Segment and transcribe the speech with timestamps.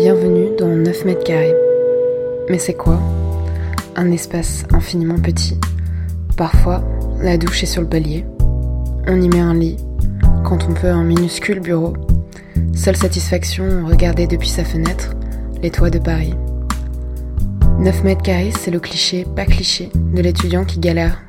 [0.00, 1.56] Bienvenue dans 9 mètres carrés.
[2.48, 3.00] Mais c'est quoi?
[3.96, 5.58] Un espace infiniment petit.
[6.36, 6.84] Parfois,
[7.20, 8.24] la douche est sur le palier.
[9.08, 9.76] On y met un lit,
[10.44, 11.94] quand on peut un minuscule bureau.
[12.76, 15.16] Seule satisfaction, regarder depuis sa fenêtre
[15.64, 16.34] les toits de Paris.
[17.80, 21.24] 9 mètres carrés, c'est le cliché, pas cliché, de l'étudiant qui galère.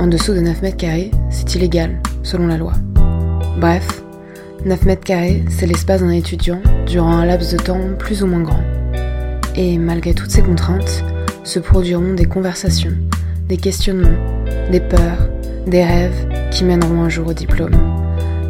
[0.00, 2.72] En dessous de 9 mètres carrés, c'est illégal, selon la loi.
[3.60, 4.03] Bref,
[4.64, 8.40] 9 mètres carrés, c'est l'espace d'un étudiant durant un laps de temps plus ou moins
[8.40, 8.62] grand.
[9.54, 11.04] Et malgré toutes ces contraintes,
[11.44, 12.94] se produiront des conversations,
[13.46, 14.18] des questionnements,
[14.72, 15.28] des peurs,
[15.66, 17.74] des rêves qui mèneront un jour au diplôme.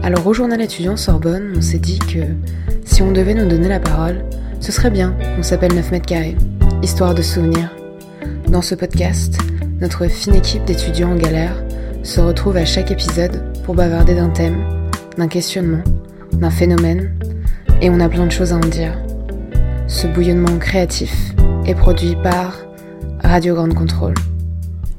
[0.04, 2.20] Alors au journal étudiant Sorbonne, on s'est dit que
[2.84, 4.24] si on devait nous donner la parole,
[4.60, 6.36] ce serait bien qu'on s'appelle 9 mètres carrés,
[6.80, 7.74] histoire de souvenirs.
[8.46, 9.36] Dans ce podcast,
[9.80, 11.64] notre fine équipe d'étudiants en galère
[12.04, 14.62] se retrouve à chaque épisode pour bavarder d'un thème,
[15.16, 15.82] d'un questionnement,
[16.32, 17.14] d'un phénomène,
[17.80, 18.92] et on a plein de choses à en dire.
[19.86, 21.34] Ce bouillonnement créatif
[21.66, 22.58] est produit par
[23.22, 24.14] Radio Grande Contrôle.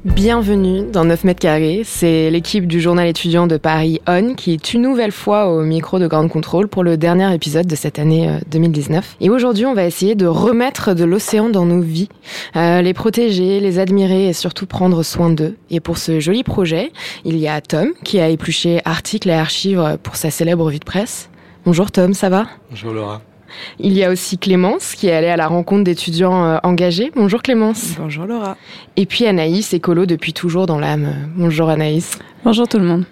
[0.06, 4.72] Bienvenue dans 9 mètres carrés, c'est l'équipe du journal étudiant de Paris On qui est
[4.72, 8.38] une nouvelle fois au micro de Grande Contrôle pour le dernier épisode de cette année
[8.48, 9.16] 2019.
[9.20, 12.08] Et aujourd'hui on va essayer de remettre de l'océan dans nos vies,
[12.54, 15.56] euh, les protéger, les admirer et surtout prendre soin d'eux.
[15.70, 16.92] Et pour ce joli projet,
[17.24, 20.84] il y a Tom qui a épluché articles et archives pour sa célèbre vie de
[20.84, 21.30] presse.
[21.64, 22.46] Bonjour Tom, ça va?
[22.70, 23.22] Bonjour Laura.
[23.78, 27.12] Il y a aussi Clémence qui est allée à la rencontre d'étudiants euh, engagés.
[27.14, 27.94] Bonjour Clémence.
[27.98, 28.56] Bonjour Laura.
[28.96, 31.14] Et puis Anaïs, écolo depuis toujours dans l'âme.
[31.36, 32.18] Bonjour Anaïs.
[32.44, 33.04] Bonjour tout le monde.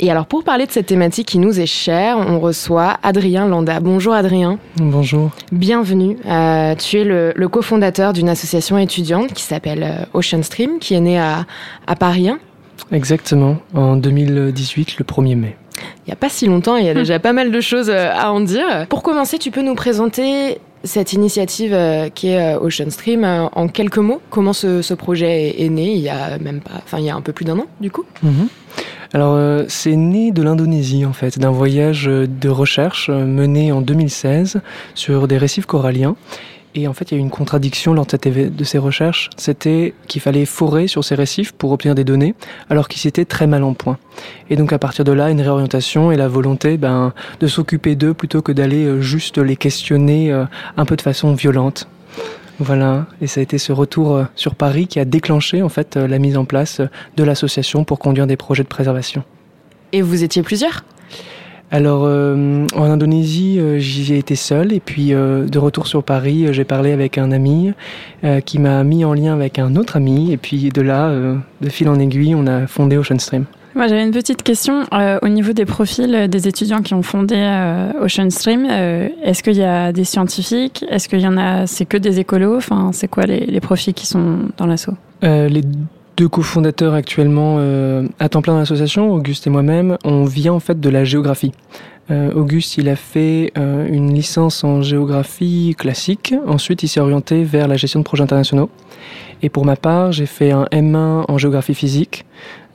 [0.00, 3.80] Et alors pour parler de cette thématique qui nous est chère, on reçoit Adrien Landa.
[3.80, 4.58] Bonjour Adrien.
[4.76, 5.30] Bonjour.
[5.52, 6.16] Bienvenue.
[6.26, 10.94] Euh, tu es le, le cofondateur d'une association étudiante qui s'appelle euh, Ocean Stream, qui
[10.94, 11.46] est née à,
[11.86, 12.38] à Paris 1.
[12.92, 15.56] Exactement, en 2018, le 1er mai.
[16.06, 18.10] Il n'y a pas si longtemps, il y a déjà pas mal de choses euh,
[18.12, 18.86] à en dire.
[18.88, 23.98] Pour commencer, tu peux nous présenter cette initiative euh, qui est Ocean Stream en quelques
[23.98, 24.20] mots.
[24.30, 27.20] Comment ce, projet est né il y a même pas, enfin il y a un
[27.20, 28.04] peu plus d'un an du coup?
[28.24, 28.48] -hmm.
[29.12, 34.60] Alors euh, c'est né de l'Indonésie en fait, d'un voyage de recherche mené en 2016
[34.94, 36.16] sur des récifs coralliens.
[36.74, 39.28] Et en fait, il y a eu une contradiction lors de ces recherches.
[39.36, 42.34] C'était qu'il fallait forer sur ces récifs pour obtenir des données,
[42.68, 43.98] alors qu'ils étaient très mal en point.
[44.50, 48.14] Et donc, à partir de là, une réorientation et la volonté ben, de s'occuper d'eux
[48.14, 50.32] plutôt que d'aller juste les questionner
[50.76, 51.88] un peu de façon violente.
[52.60, 56.18] Voilà, et ça a été ce retour sur Paris qui a déclenché en fait la
[56.18, 56.82] mise en place
[57.16, 59.24] de l'association pour conduire des projets de préservation.
[59.92, 60.84] Et vous étiez plusieurs?
[61.72, 66.02] Alors euh, en Indonésie, euh, j'y ai été seul et puis euh, de retour sur
[66.02, 67.72] Paris, j'ai parlé avec un ami
[68.44, 71.10] qui m'a mis en lien avec un autre ami et puis de là,
[71.60, 73.46] de fil en aiguille, on a fondé Ocean Stream.
[73.74, 74.84] Moi, j'avais une petite question
[75.22, 77.36] au niveau des profils des étudiants qui ont fondé
[78.02, 78.66] Ocean Stream.
[78.66, 80.84] Est-ce qu'il y a des scientifiques?
[80.90, 82.56] Est-ce qu'il y en a C'est que des écolos?
[82.56, 84.94] Enfin, c'est quoi les, les, profils qui sont dans l'assaut?
[85.22, 85.62] Les
[86.20, 90.60] deux cofondateurs actuellement euh, à temps plein dans l'association, Auguste et moi-même, on vient en
[90.60, 91.52] fait de la géographie.
[92.10, 96.34] Euh, Auguste, il a fait euh, une licence en géographie classique.
[96.46, 98.68] Ensuite, il s'est orienté vers la gestion de projets internationaux.
[99.40, 102.26] Et pour ma part, j'ai fait un M1 en géographie physique,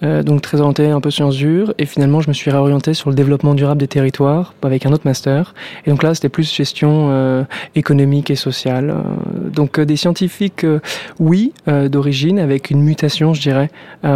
[0.04, 1.74] euh, donc très orienté un peu sciences dures.
[1.78, 5.06] Et finalement, je me suis réorienté sur le développement durable des territoires avec un autre
[5.06, 5.54] master.
[5.86, 7.44] Et donc là, c'était plus gestion euh,
[7.76, 8.90] économique et sociale.
[8.90, 10.66] Euh, donc des scientifiques,
[11.20, 13.70] oui, d'origine, avec une mutation, je dirais,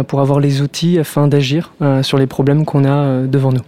[0.08, 3.62] pour avoir les outils afin d'agir sur les problèmes qu'on a devant nous.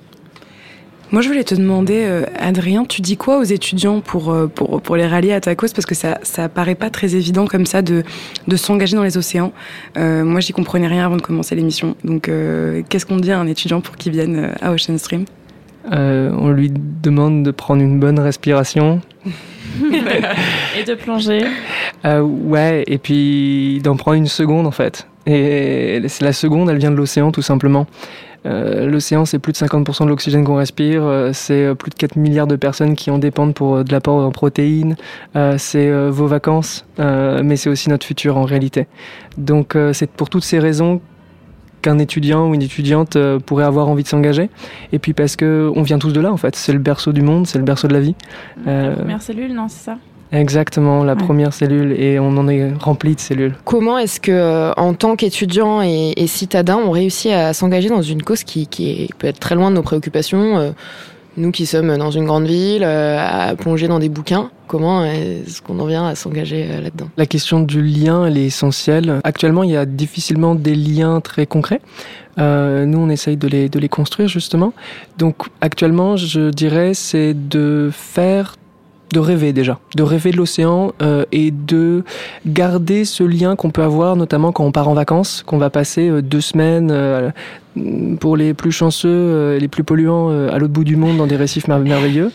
[1.12, 4.80] Moi, je voulais te demander, euh, Adrien, tu dis quoi aux étudiants pour, euh, pour,
[4.80, 5.74] pour les rallier à ta cause?
[5.74, 8.02] Parce que ça, ça paraît pas très évident comme ça de,
[8.48, 9.52] de s'engager dans les océans.
[9.98, 11.96] Euh, moi, j'y comprenais rien avant de commencer l'émission.
[12.02, 15.26] Donc, euh, qu'est-ce qu'on dit à un étudiant pour qu'il vienne à Ocean Stream?
[15.84, 19.02] On lui demande de prendre une bonne respiration.
[20.78, 21.42] et de plonger.
[22.04, 25.06] ouais, et puis d'en prendre une seconde en fait.
[25.26, 27.86] Et la seconde, elle vient de l'océan tout simplement.
[28.46, 31.02] Euh, L'océan, c'est plus de 50% de l'oxygène qu'on respire.
[31.04, 34.30] Euh, c'est plus de 4 milliards de personnes qui en dépendent pour de l'apport en
[34.30, 34.96] protéines.
[35.36, 38.86] Euh, c'est vos vacances, mais c'est aussi notre futur en réalité.
[39.36, 41.00] Donc c'est pour toutes ces raisons
[41.80, 44.50] qu'un étudiant ou une étudiante pourrait avoir envie de s'engager.
[44.92, 46.56] Et puis parce que on vient tous de là en fait.
[46.56, 48.14] C'est le berceau du monde, c'est le berceau de la vie.
[48.64, 49.98] La première cellule, non, c'est ça?
[50.32, 53.54] Exactement, la première cellule et on en est rempli de cellules.
[53.64, 58.22] Comment est-ce que, euh, en tant qu'étudiant et, citadin, on réussit à s'engager dans une
[58.22, 60.70] cause qui, qui, peut être très loin de nos préoccupations euh,
[61.36, 65.60] Nous qui sommes dans une grande ville, euh, à plonger dans des bouquins, comment est-ce
[65.60, 67.10] qu'on en vient à s'engager là-dedans?
[67.18, 69.20] La question du lien, elle est essentielle.
[69.24, 71.82] Actuellement, il y a difficilement des liens très concrets.
[72.38, 74.72] nous, on essaye de les, de les construire justement.
[75.18, 78.54] Donc, actuellement, je dirais, c'est de faire
[79.12, 82.02] de rêver déjà, de rêver de l'océan euh, et de
[82.46, 86.08] garder ce lien qu'on peut avoir, notamment quand on part en vacances, qu'on va passer
[86.08, 87.30] euh, deux semaines euh,
[88.20, 91.68] pour les plus chanceux, les plus polluants, à l'autre bout du monde dans des récifs
[91.68, 92.30] merveilleux.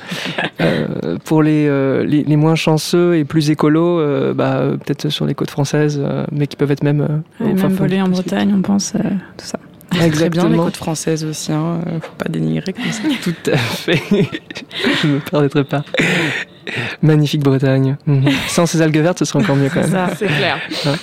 [1.26, 1.70] pour les,
[2.08, 6.02] les, moins chanceux et plus écolos, bah, peut-être sur les côtes françaises,
[6.32, 7.22] mais qui peuvent être même...
[7.40, 9.60] même pollués en Bretagne, on pense, tout ça.
[10.04, 10.44] Exactement.
[10.44, 11.80] Très bien les côtes françaises aussi, hein.
[12.02, 13.04] faut pas dénigrer comme ça.
[13.24, 14.02] Tout à fait.
[15.02, 15.84] Je ne me permettrai pas.
[17.02, 17.98] Magnifique Bretagne.
[18.06, 18.30] Mhm.
[18.48, 19.92] Sans ces algues vertes, ce serait encore mieux quand même.
[19.92, 20.58] Ça, c'est clair.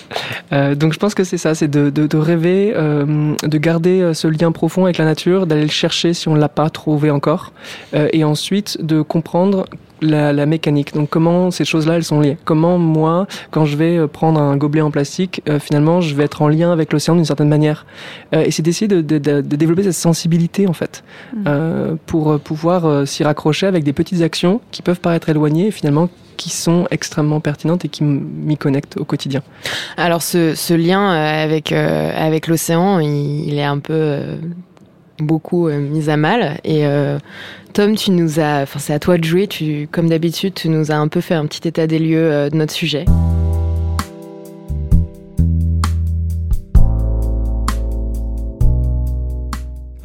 [0.53, 4.01] Euh, donc je pense que c'est ça, c'est de, de, de, rêver, euh, de garder
[4.01, 6.71] euh, ce lien profond avec la nature, d'aller le chercher si on ne l'a pas
[6.71, 7.53] trouvé encore,
[7.95, 9.67] euh, et ensuite de comprendre
[10.05, 10.95] la, la, mécanique.
[10.95, 12.37] Donc comment ces choses-là, elles sont liées?
[12.45, 16.25] Comment moi, quand je vais euh, prendre un gobelet en plastique, euh, finalement, je vais
[16.25, 17.87] être en lien avec l'océan d'une certaine manière?
[18.35, 21.05] Euh, et c'est d'essayer de, de, de, développer cette sensibilité, en fait,
[21.35, 21.45] mmh.
[21.47, 26.09] euh, pour pouvoir s'y raccrocher avec des petites actions qui peuvent paraître éloignées et finalement
[26.37, 29.43] qui sont extrêmement pertinentes et qui m'y connectent au quotidien.
[29.97, 34.19] Alors ce, ce lien avec, avec l'océan, il, il, est un peu
[35.19, 36.85] beaucoup mis à mal et
[37.75, 39.49] Tom, tu nous as, enfin c'est à toi de jouer.
[39.49, 42.49] Tu, comme d'habitude, tu nous as un peu fait un petit état des lieux euh,
[42.49, 43.05] de notre sujet.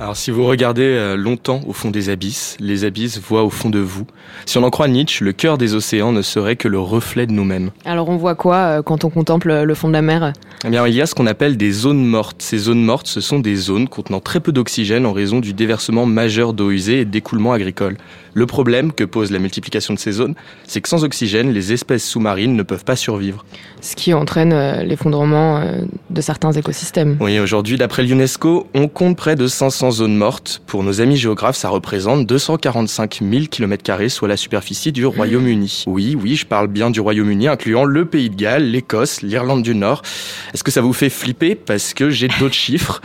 [0.01, 3.69] Alors si vous regardez euh, longtemps au fond des abysses, les abysses voient au fond
[3.69, 4.07] de vous.
[4.45, 7.33] Si on en croit Nietzsche, le cœur des océans ne serait que le reflet de
[7.33, 7.71] nous-mêmes.
[7.83, 10.31] Alors on voit quoi euh, quand on contemple le fond de la mer?
[10.63, 12.41] Eh bien il y a ce qu'on appelle des zones mortes.
[12.41, 16.05] Ces zones mortes, ce sont des zones contenant très peu d'oxygène en raison du déversement
[16.05, 17.97] majeur d'eau usée et d'écoulement agricole.
[18.33, 20.35] Le problème que pose la multiplication de ces zones,
[20.65, 23.43] c'est que sans oxygène, les espèces sous-marines ne peuvent pas survivre.
[23.81, 27.17] Ce qui entraîne euh, l'effondrement euh, de certains écosystèmes.
[27.19, 30.61] Oui, aujourd'hui, d'après l'UNESCO, on compte près de 500 zones mortes.
[30.65, 35.83] Pour nos amis géographes, ça représente 245 000 km, soit la superficie du Royaume-Uni.
[35.87, 39.75] Oui, oui, je parle bien du Royaume-Uni, incluant le Pays de Galles, l'Écosse, l'Irlande du
[39.75, 40.01] Nord.
[40.53, 41.55] Est-ce que ça vous fait flipper?
[41.55, 43.01] Parce que j'ai d'autres chiffres.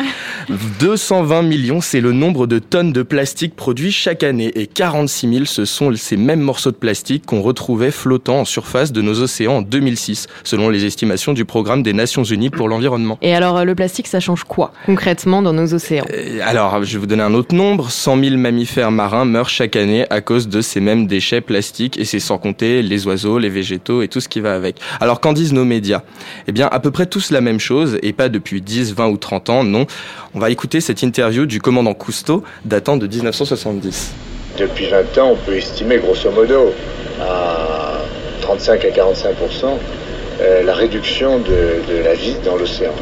[0.80, 5.64] 220 millions, c'est le nombre de tonnes de plastique produits chaque année et 46 ce
[5.64, 9.62] sont ces mêmes morceaux de plastique qu'on retrouvait flottant en surface de nos océans en
[9.62, 13.18] 2006, selon les estimations du programme des Nations Unies pour l'environnement.
[13.22, 16.04] Et alors, euh, le plastique, ça change quoi concrètement dans nos océans?
[16.12, 17.90] Euh, Alors, je vais vous donner un autre nombre.
[17.90, 22.04] 100 000 mammifères marins meurent chaque année à cause de ces mêmes déchets plastiques, et
[22.04, 24.76] c'est sans compter les oiseaux, les végétaux et tout ce qui va avec.
[25.00, 26.02] Alors, qu'en disent nos médias?
[26.48, 29.16] Eh bien, à peu près tous la même chose, et pas depuis 10, 20 ou
[29.16, 29.86] 30 ans, non.
[30.34, 34.12] On va écouter cette interview du commandant Cousteau, datant de 1970.
[34.58, 36.72] Depuis 20 ans, on peut estimer grosso modo
[37.20, 38.00] à
[38.40, 39.78] 35 à 45%
[40.40, 42.92] euh, la réduction de, la vie dans l'océan.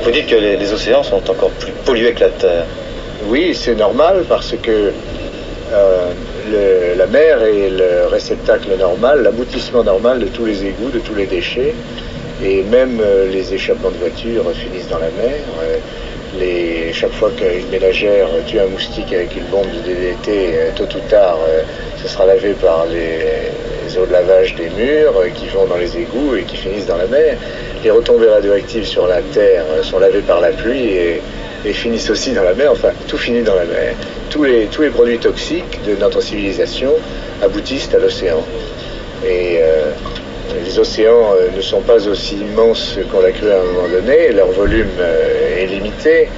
[0.00, 2.64] Euh, Vous dites que les, océans sont encore plus pollués que la Terre.
[3.26, 4.92] Oui, c'est normal parce que
[5.72, 11.14] euh, la mer est le réceptacle normal, l'aboutissement normal de tous les égouts, de tous
[11.14, 11.74] les déchets.
[12.42, 15.40] Et même les échappements de voitures finissent dans la mer
[17.00, 21.08] chaque fois qu'une ménagère tue un moustique avec une bombe de DDT, euh, tôt ou
[21.08, 21.62] tard, euh,
[21.96, 25.96] ce sera lavé par les, eaux de lavage des murs euh, qui vont dans les
[25.96, 27.36] égouts et qui finissent dans la mer.
[27.82, 31.22] Les retombées radioactives sur la Terre sont lavées par la pluie et,
[31.72, 32.72] finissent aussi dans la mer.
[32.72, 33.94] Enfin, tout finit dans la mer.
[34.30, 36.92] Tous les, produits toxiques de notre civilisation
[37.42, 38.44] aboutissent à l'océan.
[39.26, 39.60] Et
[40.64, 44.32] les océans euh, ne sont pas aussi immenses qu'on l'a cru à un moment donné,
[44.32, 46.28] leur volume euh, est limité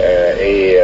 [0.00, 0.78] euh, et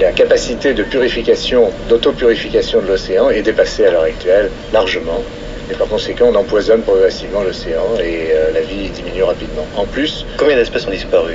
[0.00, 5.22] la capacité de purification, d'autopurification de l'océan est dépassée à l'heure actuelle largement.
[5.70, 9.66] Et par conséquent, on empoisonne progressivement l'océan et la vie diminue rapidement.
[9.76, 10.26] En plus...
[10.36, 11.34] Combien d'espèces ont disparu?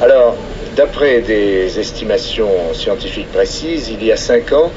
[0.00, 0.34] Alors,
[0.76, 4.70] d'après des estimations scientifiques précises, il y a 5 ans,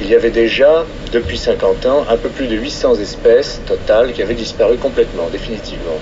[0.00, 4.22] il y avait déjà, depuis 50 ans, un peu plus de 800 espèces totales qui
[4.22, 5.98] avaient disparu complètement, définitivement.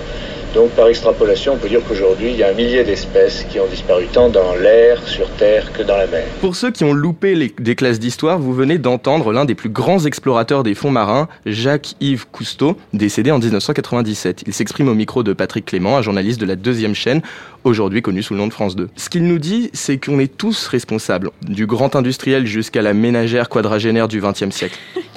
[0.53, 3.65] Donc par extrapolation, on peut dire qu'aujourd'hui, il y a un millier d'espèces qui ont
[3.65, 6.25] disparu tant dans l'air, sur Terre, que dans la mer.
[6.41, 9.69] Pour ceux qui ont loupé les, des classes d'histoire, vous venez d'entendre l'un des plus
[9.69, 14.43] grands explorateurs des fonds marins, Jacques-Yves Cousteau, décédé en 1997.
[14.45, 17.23] Il s'exprime au micro de Patrick Clément, un journaliste de la deuxième chaîne,
[17.63, 18.89] aujourd'hui connu sous le nom de France 2.
[18.95, 23.49] Ce qu'il nous dit, c'est qu'on est tous responsables, du grand industriel jusqu'à la ménagère
[23.49, 24.77] quadragénaire du XXe siècle.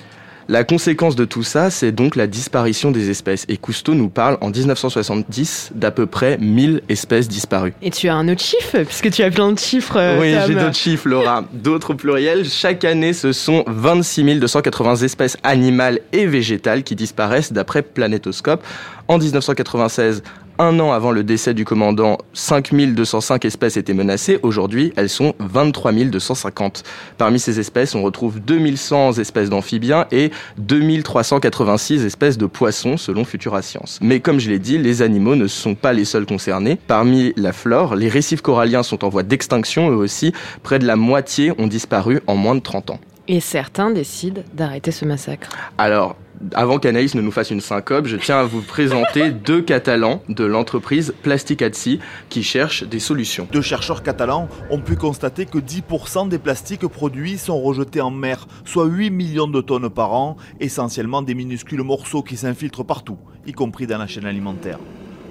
[0.49, 3.45] La conséquence de tout ça, c'est donc la disparition des espèces.
[3.49, 7.75] Et Cousteau nous parle en 1970 d'à peu près 1000 espèces disparues.
[7.83, 9.97] Et tu as un autre chiffre, puisque tu as plein de chiffres.
[9.99, 11.45] euh, Oui, j'ai d'autres chiffres, Laura.
[11.53, 12.45] D'autres pluriels.
[12.49, 18.63] Chaque année, ce sont 26 280 espèces animales et végétales qui disparaissent d'après Planétoscope.
[19.09, 20.23] En 1996,
[20.59, 24.39] un an avant le décès du commandant, 5205 espèces étaient menacées.
[24.43, 26.83] Aujourd'hui, elles sont 23 250.
[27.19, 33.63] Parmi ces espèces, on retrouve 2100 espèces d'amphibiens et 2386 espèces de poissons, selon Futura
[33.63, 33.99] Science.
[34.03, 36.79] Mais comme je l'ai dit, les animaux ne sont pas les seuls concernés.
[36.87, 40.33] Parmi la flore, les récifs coralliens sont en voie d'extinction eux aussi.
[40.63, 43.01] Près de la moitié ont disparu en moins de 30 ans.
[43.29, 45.49] Et certains décident d'arrêter ce massacre.
[45.79, 46.17] Alors,
[46.55, 50.45] avant qu'Anaïs ne nous fasse une syncope, je tiens à vous présenter deux Catalans de
[50.45, 53.49] l'entreprise Plasticatsi qui cherchent des solutions.
[53.53, 58.47] Deux chercheurs catalans ont pu constater que 10% des plastiques produits sont rejetés en mer,
[58.65, 63.53] soit 8 millions de tonnes par an, essentiellement des minuscules morceaux qui s'infiltrent partout, y
[63.53, 64.79] compris dans la chaîne alimentaire.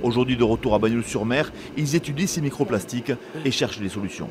[0.03, 4.29] Aujourd'hui de retour à Bagnols-sur-Mer, ils étudient ces microplastiques et cherchent des solutions.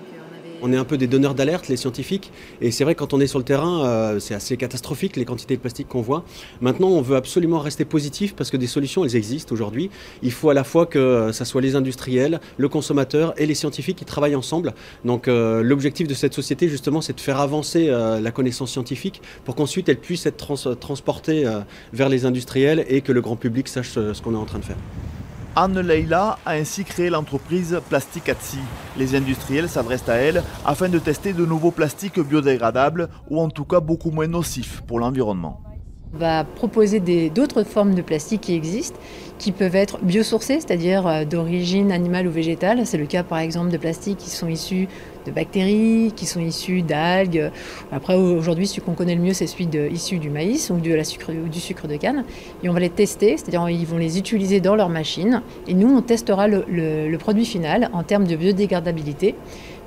[0.67, 2.33] On est un peu des donneurs d'alerte, les scientifiques.
[2.63, 5.57] Et c'est vrai, quand on est sur le terrain, euh, c'est assez catastrophique les quantités
[5.57, 6.25] de plastique qu'on voit.
[6.63, 9.91] Maintenant, on veut absolument rester positif parce que des solutions, elles existent aujourd'hui.
[10.23, 13.99] Il faut à la fois que ça soit les industriels, le consommateur et les scientifiques
[13.99, 14.73] qui travaillent ensemble.
[15.05, 19.21] Donc, euh, l'objectif de cette société, justement, c'est de faire avancer euh, la connaissance scientifique
[19.45, 21.61] pour qu'ensuite elle puisse être trans- transportée euh,
[21.93, 24.61] vers les industriels et que le grand public sache euh, ce qu'on est en train
[24.61, 24.79] de faire.
[25.57, 28.59] Anne Leila a ainsi créé l'entreprise Plasticatsi.
[28.99, 33.65] Les industriels s'adressent à elle afin de tester de nouveaux plastiques biodégradables ou en tout
[33.65, 35.61] cas beaucoup moins nocifs pour l'environnement.
[36.13, 38.99] On va proposer d'autres formes de plastique qui existent,
[39.39, 42.87] qui peuvent être biosourcées, c'est-à-dire euh, d'origine animale ou végétale.
[42.87, 44.89] C'est le cas par exemple de plastiques qui sont issus
[45.27, 47.51] de bactéries, qui sont issus d'algues.
[47.93, 50.95] Après aujourd'hui, celui qu'on connaît le mieux, c'est celui de, issu du maïs ou, de
[50.95, 52.25] la sucre, ou du sucre de canne.
[52.63, 55.43] Et on va les tester, c'est-à-dire ils vont les utiliser dans leur machine.
[55.69, 59.35] Et nous, on testera le produit final en termes de biodégradabilité,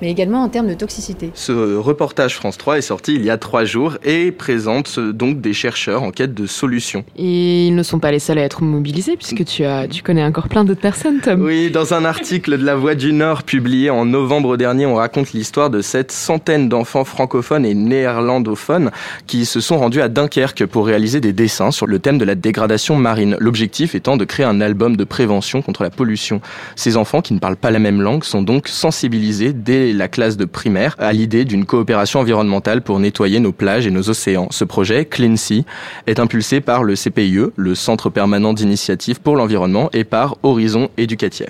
[0.00, 1.30] mais également en termes de toxicité.
[1.34, 5.52] Ce reportage France 3 est sorti il y a trois jours et présente donc des
[5.52, 7.04] chercheurs en quête de solutions.
[7.16, 10.24] Et ils ne sont pas les seuls à être mobilisés, puisque tu, as, tu connais
[10.24, 11.42] encore plein d'autres personnes, Tom.
[11.42, 15.32] Oui, dans un article de La Voix du Nord publié en novembre dernier, on raconte
[15.32, 18.90] l'histoire de cette centaine d'enfants francophones et néerlandophones
[19.26, 22.34] qui se sont rendus à Dunkerque pour réaliser des dessins sur le thème de la
[22.34, 23.36] dégradation marine.
[23.40, 26.40] L'objectif étant de créer un album de prévention contre la pollution.
[26.76, 30.36] Ces enfants qui ne parlent pas la même langue sont donc sensibilisés dès la classe
[30.36, 34.48] de primaire à l'idée d'une coopération environnementale pour nettoyer nos plages et nos océans.
[34.50, 35.64] Ce projet, Clean Sea,
[36.06, 41.48] est impulsé par le CPIE, le Centre permanent d'initiative pour l'environnement, et par Horizon Éducatif.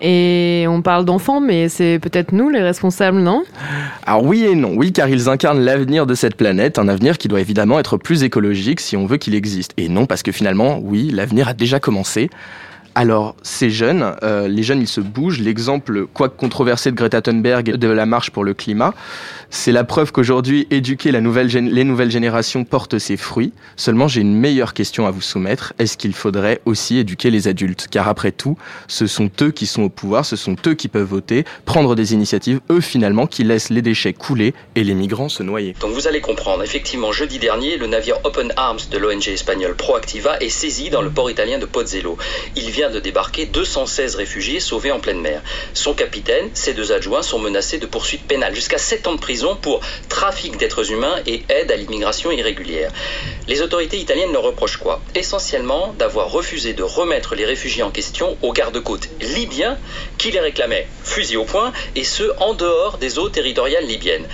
[0.00, 3.42] Et on parle d'enfants, mais c'est peut-être nous les responsables, non?
[4.04, 7.28] Alors oui et non, oui car ils incarnent l'avenir de cette planète, un avenir qui
[7.28, 9.72] doit évidemment être plus écologique si on veut qu'il existe.
[9.76, 12.28] Et non parce que finalement, oui, l'avenir a déjà commencé.
[12.96, 15.40] Alors, ces jeunes, euh, les jeunes, ils se bougent.
[15.40, 18.94] L'exemple, quoique controversé de Greta Thunberg de la marche pour le climat,
[19.50, 23.52] c'est la preuve qu'aujourd'hui, éduquer la nouvelle les nouvelles générations porte ses fruits.
[23.76, 25.74] Seulement, j'ai une meilleure question à vous soumettre.
[25.78, 27.88] Est-ce qu'il faudrait aussi éduquer les adultes?
[27.90, 28.56] Car après tout,
[28.88, 32.14] ce sont eux qui sont au pouvoir, ce sont eux qui peuvent voter, prendre des
[32.14, 35.74] initiatives, eux finalement, qui laissent les déchets couler et les migrants se noyer.
[35.80, 40.38] Donc vous allez comprendre, effectivement, jeudi dernier, le navire Open Arms de l'ONG espagnole Proactiva
[40.38, 41.66] est saisi dans le port italien de
[42.74, 45.42] vient de débarquer 216 réfugiés sauvés en pleine mer.
[45.72, 49.56] Son capitaine, ses deux adjoints sont menacés de poursuites pénales, jusqu'à 7 ans de prison
[49.56, 52.90] pour trafic d'êtres humains et aide à l'immigration irrégulière.
[53.48, 55.02] Les autorités italiennes leur reprochent quoi?
[55.14, 59.78] Essentiellement d'avoir refusé de remettre les réfugiés en question aux gardes-côtes libyens
[60.18, 64.26] qui les réclamaient fusil au poing et ce en dehors des eaux territoriales libyennes.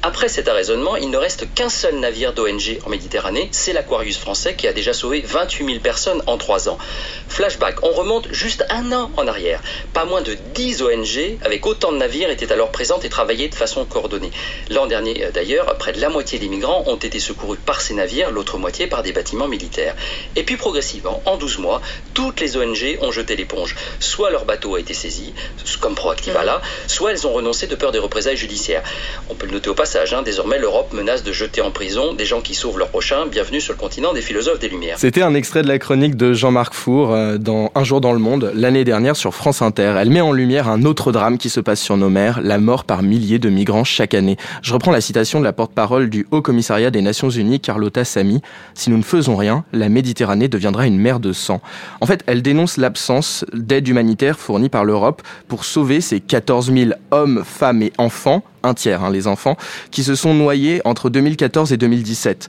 [0.00, 4.54] Après cet arraisonnement, il ne reste qu'un seul navire d'ONG en Méditerranée, c'est l'Aquarius français
[4.54, 6.78] qui a déjà sauvé 28 000 personnes en 3 ans.
[7.26, 9.60] Flashback, on remonte juste un an en arrière.
[9.94, 13.56] Pas moins de 10 ONG avec autant de navires étaient alors présentes et travaillaient de
[13.56, 14.30] façon coordonnée.
[14.70, 17.94] L'an dernier euh, d'ailleurs, près de la moitié des migrants ont été secourus par ces
[17.94, 19.96] navires, l'autre moitié par des bâtiments militaires.
[20.36, 21.82] Et puis progressivement, en 12 mois,
[22.14, 23.74] toutes les ONG ont jeté l'éponge.
[23.98, 25.34] Soit leur bateau a été saisi,
[25.80, 28.84] comme Proactiva là, soit elles ont renoncé de peur des représailles judiciaires.
[29.28, 30.22] On peut le noter au passage Hein.
[30.22, 33.26] Désormais, l'Europe menace de jeter en prison des gens qui sauvent leur prochain.
[33.26, 34.98] Bienvenue sur le continent des philosophes des Lumières.
[34.98, 38.18] C'était un extrait de la chronique de Jean-Marc Four euh, dans Un jour dans le
[38.18, 39.94] monde, l'année dernière sur France Inter.
[39.98, 42.84] Elle met en lumière un autre drame qui se passe sur nos mers, la mort
[42.84, 44.36] par milliers de migrants chaque année.
[44.62, 48.42] Je reprends la citation de la porte-parole du Haut Commissariat des Nations Unies, Carlotta Sami.
[48.74, 51.62] Si nous ne faisons rien, la Méditerranée deviendra une mer de sang.
[52.02, 56.90] En fait, elle dénonce l'absence d'aide humanitaire fournie par l'Europe pour sauver ces 14 000
[57.10, 59.56] hommes, femmes et enfants, un tiers hein, les enfants,
[59.90, 62.48] qui se sont noyés entre 2014 et 2017.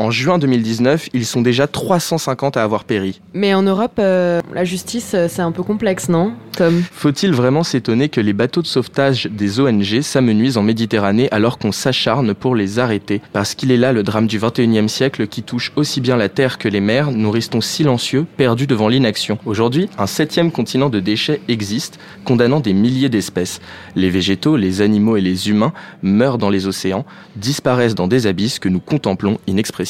[0.00, 3.20] En juin 2019, ils sont déjà 350 à avoir péri.
[3.34, 6.84] Mais en Europe, euh, la justice, euh, c'est un peu complexe, non, Tom?
[6.92, 11.72] Faut-il vraiment s'étonner que les bateaux de sauvetage des ONG s'amenuisent en Méditerranée alors qu'on
[11.72, 13.20] s'acharne pour les arrêter?
[13.32, 16.58] Parce qu'il est là le drame du 21e siècle qui touche aussi bien la terre
[16.58, 19.38] que les mers, nous restons silencieux, perdus devant l'inaction.
[19.46, 23.60] Aujourd'hui, un septième continent de déchets existe, condamnant des milliers d'espèces.
[23.96, 28.60] Les végétaux, les animaux et les humains meurent dans les océans, disparaissent dans des abysses
[28.60, 29.87] que nous contemplons inexpressiblement.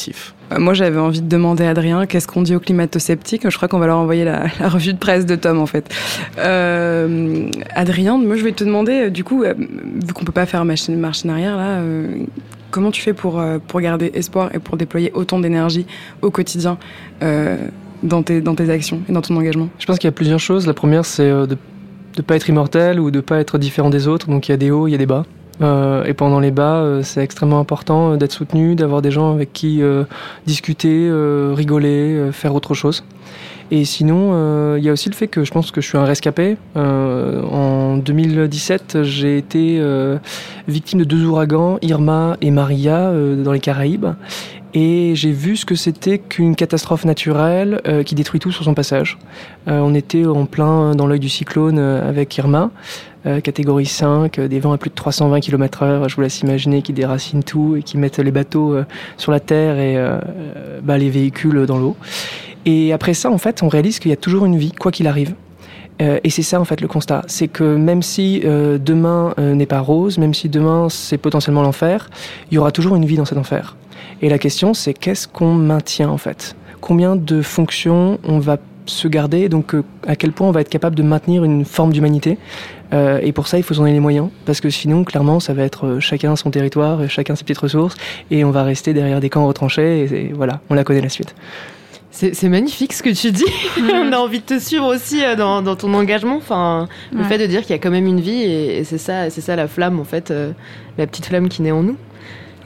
[0.52, 3.48] Euh, moi, j'avais envie de demander à Adrien qu'est-ce qu'on dit aux climato-sceptiques.
[3.48, 5.92] Je crois qu'on va leur envoyer la, revue de presse de Tom, en fait.
[6.38, 10.64] Euh, Adrien, moi, je vais te demander, euh, du coup, vu qu'on peut pas faire
[10.64, 11.80] marche, marche en arrière, là,
[12.70, 15.86] comment tu fais pour, pour garder espoir et pour déployer autant d'énergie
[16.22, 16.78] au quotidien
[18.02, 19.68] dans, tes, dans tes actions et dans ton engagement?
[19.78, 20.66] Je pense qu'il y a plusieurs choses.
[20.66, 21.56] La première, c'est de
[22.16, 24.28] ne pas être immortel ou de ne pas être différent des autres.
[24.28, 25.24] Donc, il y a des hauts, il y a des bas.
[25.60, 29.32] Euh, et pendant les bas, euh, c'est extrêmement important euh, d'être soutenu, d'avoir des gens
[29.32, 29.82] avec qui
[30.46, 31.10] discuter,
[31.54, 33.04] rigoler, faire autre chose.
[33.70, 36.04] Et sinon, il y a aussi le fait que je pense que je suis un
[36.04, 36.56] rescapé.
[36.74, 39.82] en 2017, j'ai été
[40.66, 44.06] victime de deux ouragans, Irma et Maria, dans les Caraïbes.
[44.72, 49.18] Et j'ai vu ce que c'était qu'une catastrophe naturelle qui détruit tout sur son passage.
[49.66, 52.70] on était en plein dans l'œil du cyclone avec Irma.
[53.26, 56.40] Euh, catégorie 5, euh, des vents à plus de 320 km heure, je vous laisse
[56.40, 58.84] imaginer, qui déracinent tout et qui mettent les bateaux euh,
[59.16, 59.98] sur la terre et
[60.82, 61.96] bah, les véhicules dans l'eau.
[62.66, 65.06] Et après ça, en fait, on réalise qu'il y a toujours une vie, quoi qu'il
[65.06, 65.34] arrive.
[66.00, 70.16] et c'est ça en fait le constat, c'est que même si demain n'est pas rose,
[70.18, 72.08] même si demain c'est potentiellement l'enfer,
[72.50, 73.76] il y aura toujours une vie dans cet enfer.
[74.22, 76.54] Et la question c'est qu'est-ce qu'on maintient en fait?
[76.80, 79.74] Combien de fonctions on va se garder, donc
[80.06, 82.38] à quel point on va être capable de maintenir une forme d'humanité?
[82.92, 85.52] Euh, et pour ça, il faut s'en donner les moyens, parce que sinon, clairement, ça
[85.52, 87.96] va être euh, chacun son territoire, chacun ses petites ressources,
[88.30, 91.34] et on va rester derrière des camps retranchés, et, voilà, on la connaît la suite.
[92.20, 93.44] C'est magnifique ce que tu dis.
[93.92, 96.36] on a envie de te suivre aussi euh, dans, dans ton engagement.
[96.36, 99.30] Enfin, le fait de dire qu'il y a quand même une vie et, c'est ça,
[99.30, 100.32] c'est ça la flamme en fait,
[100.98, 101.96] la petite flamme qui naît en nous.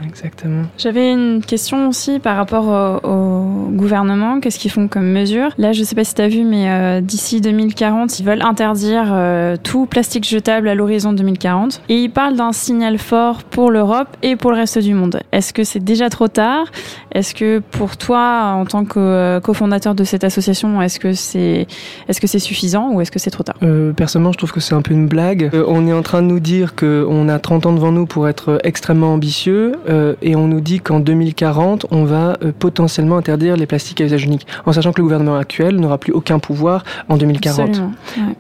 [0.05, 0.65] Exactement.
[0.79, 4.41] J'avais une question aussi par rapport au, gouvernement.
[4.41, 5.51] Qu'est-ce qu'ils font comme mesure?
[5.59, 8.43] Là, je ne sais pas si tu as vu, mais euh, d'ici 2040, ils veulent
[8.43, 11.83] interdire euh, tout plastique jetable à l'horizon 2040.
[11.89, 15.21] Et ils parlent d'un signal fort pour l'Europe et pour le reste du monde.
[15.33, 16.67] Est-ce que c'est déjà trop tard?
[17.15, 21.67] Est-ce que pour toi, en tant que euh, cofondateur de cette association, est-ce que c'est
[22.09, 23.57] est -ce c'est suffisant ou est-ce que c'est trop tard?
[23.97, 25.51] Personnellement, je trouve que c'est un peu une blague.
[25.67, 28.61] on est en train de nous dire qu'on a 30 ans devant nous pour être
[28.65, 29.73] extrêmement ambitieux.
[29.89, 34.05] Euh, et on nous dit qu'en 2040, on va euh, potentiellement interdire les plastiques à
[34.05, 37.81] usage unique, en sachant que le gouvernement actuel n'aura plus aucun pouvoir en 2040.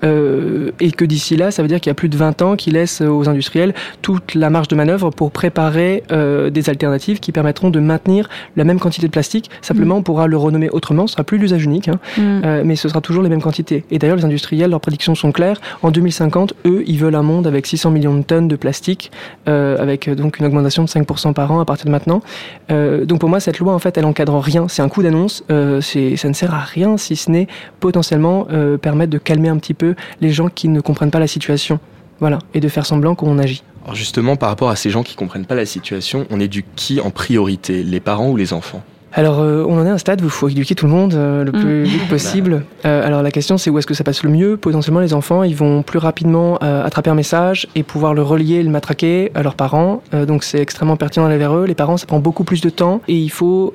[0.05, 2.57] Euh, et que d'ici là, ça veut dire qu'il y a plus de 20 ans
[2.57, 6.03] qui laisse aux industriels toute la marge de manœuvre pour préparer
[6.51, 9.51] des alternatives qui permettront de maintenir la même quantité de plastique.
[9.61, 12.63] Simplement, on pourra le renommer autrement, ce sera plus l'usage unique, hein, mm.
[12.65, 13.85] mais ce sera toujours les mêmes quantités.
[13.91, 15.61] Et d'ailleurs, les industriels, leurs prédictions sont claires.
[15.83, 19.11] En 2050, eux, ils veulent un monde avec 600 millions de tonnes de plastique,
[19.47, 22.23] avec donc une augmentation de 5% par à partir de maintenant.
[22.71, 24.69] Euh, donc pour moi, cette loi, en fait, elle encadre rien.
[24.69, 25.45] C'est un coup d'annonce.
[25.51, 27.47] Euh, ça ne sert à rien si ce n'est
[27.81, 31.27] potentiellement euh, permettre de calmer un petit peu les gens qui ne comprennent pas la
[31.27, 31.79] situation.
[32.21, 33.65] Voilà, et de faire semblant qu'on agit.
[33.85, 37.01] Alors justement, par rapport à ces gens qui comprennent pas la situation, on éduque qui
[37.01, 38.83] en priorité, les parents ou les enfants?
[39.15, 41.13] Alors, euh, on en est à un stade où il faut éduquer tout le monde
[41.15, 41.85] euh, le plus mm.
[41.85, 42.65] vite possible.
[42.87, 44.57] Euh, alors, la question, c'est où est-ce que ça passe le mieux?
[44.57, 48.71] Potentiellement, les enfants, ils vont plus rapidement attraper un message et pouvoir le relier, le
[48.71, 50.03] matraquer à leurs parents.
[50.27, 51.67] donc, c'est extrêmement pertinent d'aller vers eux.
[51.67, 53.73] Les parents, ça prend beaucoup plus de temps et il faut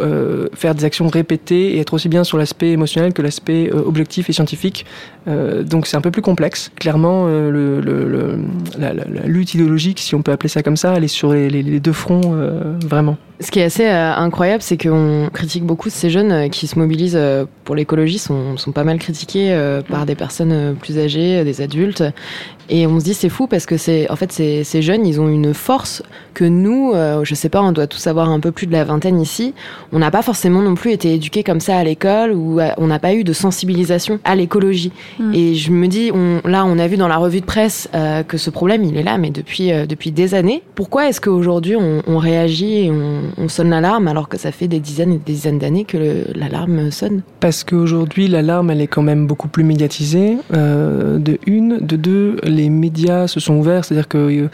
[0.53, 4.33] faire des actions répétées et être aussi bien sur l'aspect émotionnel que l'aspect objectif et
[4.33, 4.85] scientifique.
[5.27, 6.71] donc, c'est un peu plus complexe.
[6.75, 8.39] Clairement, le, le,
[8.77, 8.93] la,
[9.25, 11.93] lutte idéologique, si on peut appeler ça comme ça, elle est sur les, les deux
[11.93, 12.35] fronts,
[12.85, 13.17] vraiment.
[13.39, 17.15] Ce qui est assez incroyable, c'est qu'on critique beaucoup ces jeunes euh, qui se mobilisent
[17.15, 22.03] euh, pour l'écologie, sont, pas mal critiqués euh, par des personnes plus âgées, des adultes.
[22.69, 25.19] Et on se dit c'est fou parce que c'est en fait ces, ces jeunes ils
[25.21, 26.03] ont une force
[26.33, 28.83] que nous, euh, je sais pas, on doit tous avoir un peu plus de la
[28.83, 29.53] vingtaine ici.
[29.91, 32.99] On n'a pas forcément non plus été éduqués comme ça à l'école ou on n'a
[32.99, 34.91] pas eu de sensibilisation à l'écologie.
[35.19, 35.33] Mm.
[35.33, 38.23] Et je me dis, on, là on a vu dans la revue de presse euh,
[38.23, 40.61] que ce problème il est là, mais depuis euh, depuis des années.
[40.75, 44.67] Pourquoi est-ce qu'aujourd'hui on, on réagit et on, on sonne l'alarme alors que ça fait
[44.67, 47.21] des dizaines et des dizaines d'années que l'alarme sonne?
[47.39, 50.37] Parce qu'aujourd'hui, l'alarme, elle est quand même beaucoup plus médiatisée.
[50.53, 53.85] euh, de une, de deux, les médias se sont ouverts.
[53.85, 54.49] C'est-à-dire que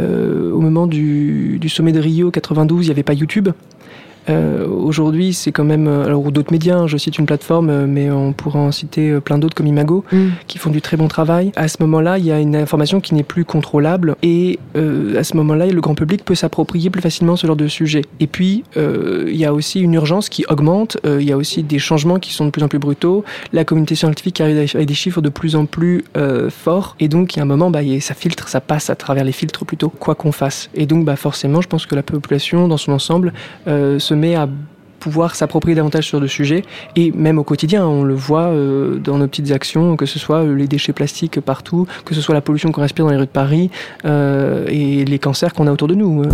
[0.00, 3.50] euh, au moment du sommet de Rio 92, il n'y avait pas YouTube.
[4.28, 7.68] Euh, Aujourd'hui, c'est quand même, euh, alors ou d'autres médias, hein, je cite une plateforme,
[7.68, 10.28] euh, mais on pourra en citer plein d'autres comme Imago, Mm.
[10.46, 11.52] qui font du très bon travail.
[11.56, 15.24] À ce moment-là, il y a une information qui n'est plus contrôlable, et euh, à
[15.24, 18.02] ce moment-là, le grand public peut s'approprier plus facilement ce genre de sujet.
[18.20, 21.62] Et puis, euh, il y a aussi une urgence qui augmente, il y a aussi
[21.62, 24.94] des changements qui sont de plus en plus brutaux, la communauté scientifique arrive avec des
[24.94, 26.04] chiffres de plus en plus
[26.50, 29.24] forts, et donc il y a un moment, bah, ça filtre, ça passe à travers
[29.24, 30.70] les filtres plutôt, quoi qu'on fasse.
[30.74, 33.32] Et donc, bah, forcément, je pense que la population, dans son ensemble,
[33.66, 34.48] se à
[34.98, 36.64] pouvoir s'approprier davantage sur le sujet.
[36.96, 40.42] Et même au quotidien on le voit euh, dans nos petites actions que ce soit
[40.42, 43.26] euh, les déchets plastiques partout que ce soit la pollution qu'on respire dans les rues
[43.26, 43.70] de Paris
[44.04, 46.24] euh, et les cancers qu'on a autour de nous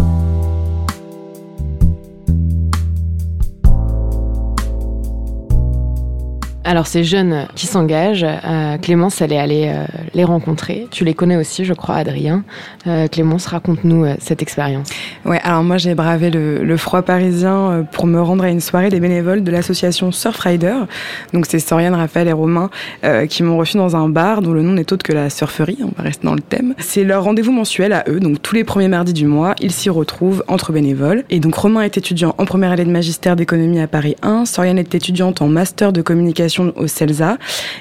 [6.66, 10.88] Alors ces jeunes qui s'engagent, euh, Clémence, elle est allée euh, les rencontrer.
[10.90, 12.42] Tu les connais aussi, je crois, Adrien.
[12.86, 14.88] Euh, Clémence, raconte-nous euh, cette expérience.
[15.26, 18.88] Ouais, alors moi j'ai bravé le, le froid parisien pour me rendre à une soirée
[18.88, 20.74] des bénévoles de l'association Surfrider.
[21.34, 22.70] Donc c'est Soriane, Raphaël et Romain
[23.28, 25.92] qui m'ont reçu dans un bar dont le nom n'est autre que la surferie, on
[25.96, 26.74] va rester dans le thème.
[26.78, 29.90] C'est leur rendez-vous mensuel à eux, donc tous les premiers mardis du mois, ils s'y
[29.90, 31.24] retrouvent entre bénévoles.
[31.30, 34.78] Et donc Romain est étudiant en première année de magistère d'économie à Paris 1, Soriane
[34.78, 37.38] est étudiante en master de communication au CELSA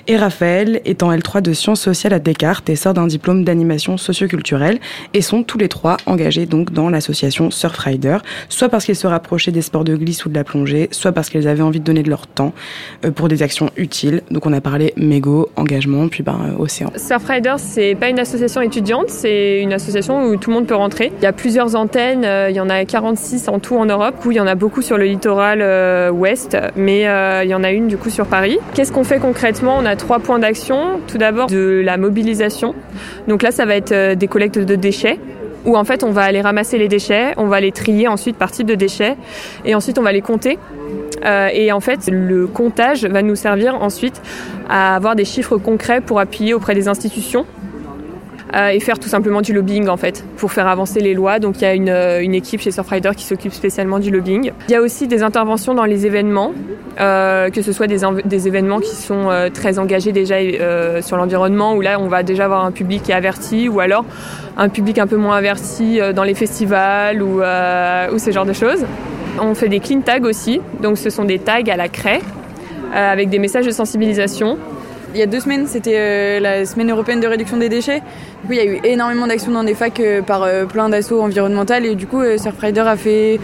[0.07, 3.97] et Raphaël est en L3 de sciences sociales à Descartes et sort d'un diplôme d'animation
[3.97, 4.79] socioculturelle
[5.13, 8.17] et sont tous les trois engagés donc dans l'association Surfrider,
[8.49, 11.29] soit parce qu'ils se rapprochaient des sports de glisse ou de la plongée, soit parce
[11.29, 12.53] qu'ils avaient envie de donner de leur temps
[13.05, 14.21] euh, pour des actions utiles.
[14.31, 16.91] Donc on a parlé mégot, engagement, puis ben euh, océan.
[16.95, 21.11] Surfrider, c'est pas une association étudiante, c'est une association où tout le monde peut rentrer.
[21.17, 24.15] Il y a plusieurs antennes, euh, il y en a 46 en tout en Europe,
[24.25, 27.01] où il y en a beaucoup sur le littoral ouest, mais
[27.43, 28.57] il y en a une du coup sur Paris.
[28.73, 29.77] Qu'est-ce qu'on fait concrètement?
[29.77, 30.99] On a trois points d'action.
[31.07, 32.73] Tout d'abord de la mobilisation.
[33.27, 35.19] Donc là, ça va être euh, des collectes de déchets
[35.65, 38.51] où en fait on va aller ramasser les déchets, on va les trier ensuite par
[38.51, 39.15] type de déchets
[39.63, 40.59] et ensuite on va les compter.
[41.25, 44.21] Euh, et en fait, le comptage va nous servir ensuite
[44.69, 47.45] à avoir des chiffres concrets pour appuyer auprès des institutions
[48.53, 51.39] et faire tout simplement du lobbying en fait pour faire avancer les lois.
[51.39, 54.51] Donc il y a une, euh, équipe chez Surfrider qui s'occupe spécialement du lobbying.
[54.67, 56.51] Il y a aussi des interventions dans les événements,
[56.99, 61.73] euh, que ce soit des, événements qui sont euh, très engagés déjà euh, sur l'environnement
[61.75, 64.05] où là on va déjà avoir un public qui est averti ou alors
[64.57, 68.45] un public un peu moins averti euh, dans les festivals ou, euh, ou ce genre
[68.45, 68.85] de choses.
[69.41, 72.21] On fait des clean tags aussi, donc ce sont des tags à la craie
[72.93, 74.57] euh, avec des messages de sensibilisation.
[75.13, 78.01] Il y a deux semaines, c'était euh, la semaine européenne de réduction des déchets.
[78.45, 81.21] Du il y a eu énormément d'actions dans des facs euh, par euh, plein d'assauts
[81.21, 83.39] environnementaux et du coup, Surfrider a fait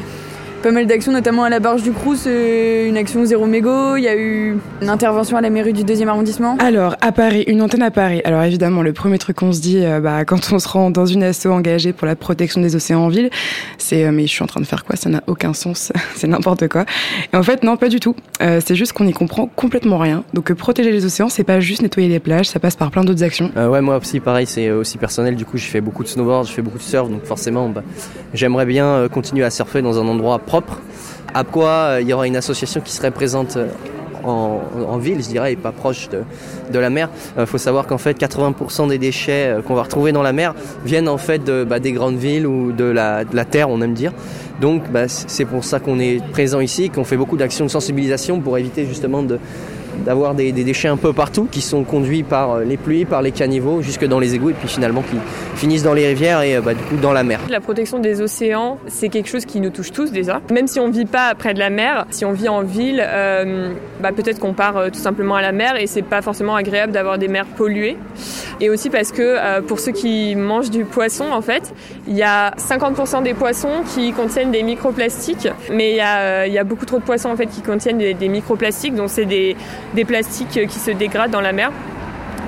[0.60, 3.96] pas mal d'actions, notamment à la Barge du Crous, euh, une action zéro mégot.
[3.96, 6.58] Il y a eu une intervention à la mairie du deuxième arrondissement.
[6.60, 8.22] Alors, à Paris, une antenne à Paris.
[8.26, 11.06] Alors évidemment, le premier truc qu'on se dit euh, bah, quand on se rend dans
[11.06, 13.30] une asso engagée pour la protection des océans en ville,
[13.78, 14.96] c'est euh, mais je suis en train de faire quoi?
[14.96, 16.86] Ça n'a aucun sens, c'est n'importe quoi.
[17.32, 18.16] Et en fait, non, pas du tout.
[18.42, 20.24] Euh, c'est juste qu'on n'y comprend complètement rien.
[20.34, 23.04] Donc euh, protéger les océans, c'est pas juste nettoyer les plages, ça passe par plein
[23.04, 23.52] d'autres actions.
[23.58, 25.36] Euh, ouais, moi aussi, pareil, c'est aussi personnel.
[25.36, 27.84] Du coup, je fais beaucoup de snowboard, je fais beaucoup de surf, donc forcément, bah,
[28.34, 30.80] j'aimerais bien euh, continuer à surfer dans un endroit propre.
[31.36, 33.68] À quoi euh, il y aura une association qui serait présente euh,
[34.24, 37.10] en, ville, je dirais, et pas proche de, la mer.
[37.38, 40.56] Il faut savoir qu'en fait, 80% des déchets euh, qu'on va retrouver dans la mer
[40.84, 43.94] viennent en fait bah, des grandes villes ou de la, de la terre, on aime
[43.94, 44.12] dire.
[44.60, 48.42] Donc, bah, c'est pour ça qu'on est présent ici, qu'on fait beaucoup d'actions de sensibilisation
[48.42, 49.40] pour éviter justement de
[50.06, 53.32] d'avoir des, déchets un peu partout qui sont conduits par euh, les pluies, par les
[53.32, 55.18] caniveaux, jusque dans les égouts et puis finalement qui
[55.56, 57.40] finissent dans les rivières et bah, du coup dans la mer.
[57.50, 60.42] La protection des océans, c'est quelque chose qui nous touche tous déjà.
[60.52, 63.74] Même si on vit pas près de la mer, si on vit en ville, euh,
[64.02, 66.92] bah, peut-être qu'on part euh, tout simplement à la mer et c'est pas forcément agréable
[66.92, 67.98] d'avoir des mers polluées.
[68.62, 71.74] Et aussi parce que euh, pour ceux qui mangent du poisson, en fait,
[72.08, 76.54] il y a 50% des poissons qui contiennent des microplastiques, mais il y a, il
[76.54, 79.26] y a beaucoup trop de poissons en fait qui contiennent des, des microplastiques, donc c'est
[79.26, 79.56] des,
[79.94, 81.72] des plastiques qui se dégradent dans la mer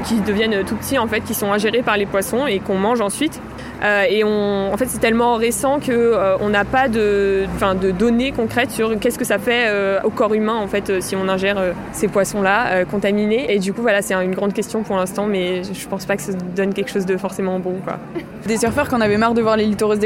[0.06, 3.02] qui deviennent tout petits en fait, qui sont ingérés par les poissons et qu'on mange
[3.02, 3.40] ensuite.
[3.84, 7.46] et on, en fait, c'est tellement récent que on n'a pas de,
[7.80, 9.70] de données concrètes sur qu'est-ce que ça fait
[10.04, 13.54] au corps humain en fait si on ingère ces poissons-là contaminés.
[13.54, 16.24] Et du coup, voilà, c'est une grande question pour l'instant, mais je pense pas que
[16.24, 17.76] ça donne quelque chose de forcément bon.
[18.48, 20.00] Des surfeurs qui en avaient marre de voir les littoraux se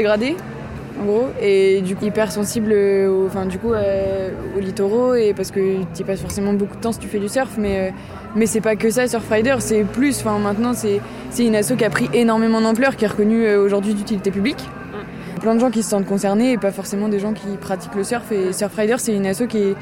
[1.00, 5.34] en gros, et du coup hyper sensible au, enfin, du coup, euh, aux littoraux, et
[5.34, 7.90] parce que tu passes forcément beaucoup de temps si tu fais du surf, mais, euh,
[8.34, 11.00] mais c'est pas que ça, Surfrider, c'est plus, enfin maintenant c'est,
[11.38, 14.64] une asso qui a pris énormément d'ampleur, qui est reconnue euh, aujourd'hui d'utilité publique.
[14.64, 15.40] Mm.
[15.40, 18.04] Plein de gens qui se sentent concernés, et pas forcément des gens qui pratiquent le
[18.04, 19.74] surf, et Surfrider c'est une asso qui est,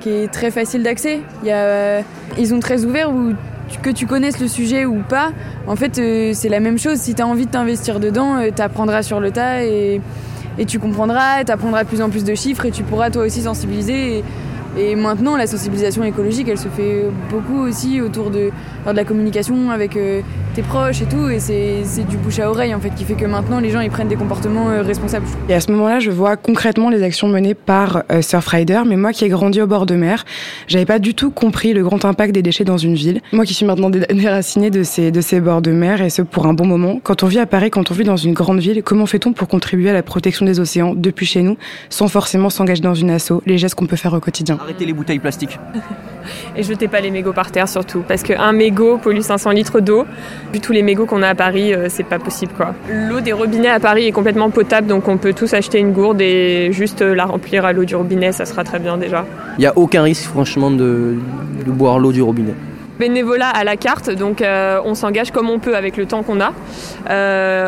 [0.00, 1.20] qui est très facile d'accès.
[1.42, 2.02] Il a,
[2.38, 3.32] ils ont très ouvert où
[3.82, 5.32] que tu connaisses le sujet ou pas,
[5.66, 5.96] en fait,
[6.34, 6.98] c'est la même chose.
[6.98, 10.00] Si tu as envie de t'investir dedans, tu apprendras sur le tas et,
[10.58, 13.24] et tu comprendras, tu apprendras de plus en plus de chiffres et tu pourras toi
[13.24, 14.24] aussi sensibiliser.
[14.96, 18.50] Maintenant, la sensibilisation écologique, elle se fait beaucoup aussi autour de,
[18.86, 20.20] de la communication avec euh,
[20.54, 21.28] tes proches et tout.
[21.28, 23.90] Et c'est du bouche à oreille, en fait, qui fait que maintenant, les gens, ils
[23.90, 25.26] prennent des comportements euh, responsables.
[25.48, 28.82] Et à ce moment-là, je vois concrètement les actions menées par euh, Surfrider.
[28.86, 30.24] Mais moi qui ai grandi au bord de mer,
[30.66, 33.20] j'avais pas du tout compris le grand impact des déchets dans une ville.
[33.32, 36.46] Moi qui suis maintenant déracinée de ces, de ces bords de mer, et ce pour
[36.46, 37.00] un bon moment.
[37.02, 39.48] Quand on vit à Paris, quand on vit dans une grande ville, comment fait-on pour
[39.48, 41.56] contribuer à la protection des océans depuis chez nous,
[41.88, 44.58] sans forcément s'engager dans une asso, les gestes qu'on peut faire au quotidien?
[44.66, 45.60] Arrêtez les bouteilles plastiques.
[46.56, 50.04] Et jetez pas les mégots par terre surtout, parce qu'un mégot pollue 500 litres d'eau.
[50.52, 52.74] Vu tous les mégots qu'on a à Paris, euh, c'est pas possible quoi.
[52.90, 56.20] L'eau des robinets à Paris est complètement potable, donc on peut tous acheter une gourde
[56.20, 59.24] et juste euh, la remplir à l'eau du robinet, ça sera très bien déjà.
[59.56, 61.14] Il n'y a aucun risque franchement de,
[61.66, 62.54] boire l'eau du robinet
[62.98, 66.40] bénévolat à la carte, donc euh, on s'engage comme on peut avec le temps qu'on
[66.40, 66.52] a.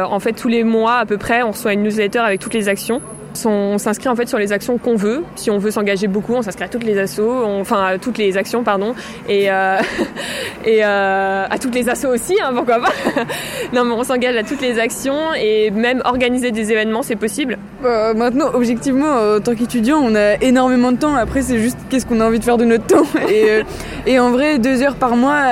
[0.04, 2.68] en fait, tous les mois à peu près, on reçoit une newsletter avec toutes les
[2.68, 3.00] actions
[3.44, 5.24] on s'inscrit en fait sur les actions qu'on veut.
[5.36, 8.36] Si on veut s'engager beaucoup, on s'inscrit à toutes les assos, enfin à toutes les
[8.36, 8.94] actions, pardon,
[9.28, 9.78] et, euh,
[10.66, 12.92] euh, à toutes les assos aussi, hein, pourquoi pas.
[13.72, 17.58] non, mais on s'engage à toutes les actions et même organiser des événements, c'est possible.
[17.82, 21.14] Bah, maintenant, objectivement, en tant qu'étudiant, on a énormément de temps.
[21.14, 23.06] Après, c'est juste qu'est-ce qu'on a envie de faire de notre temps.
[23.28, 23.62] Et, euh,
[24.06, 25.42] et en vrai, deux heures par mois,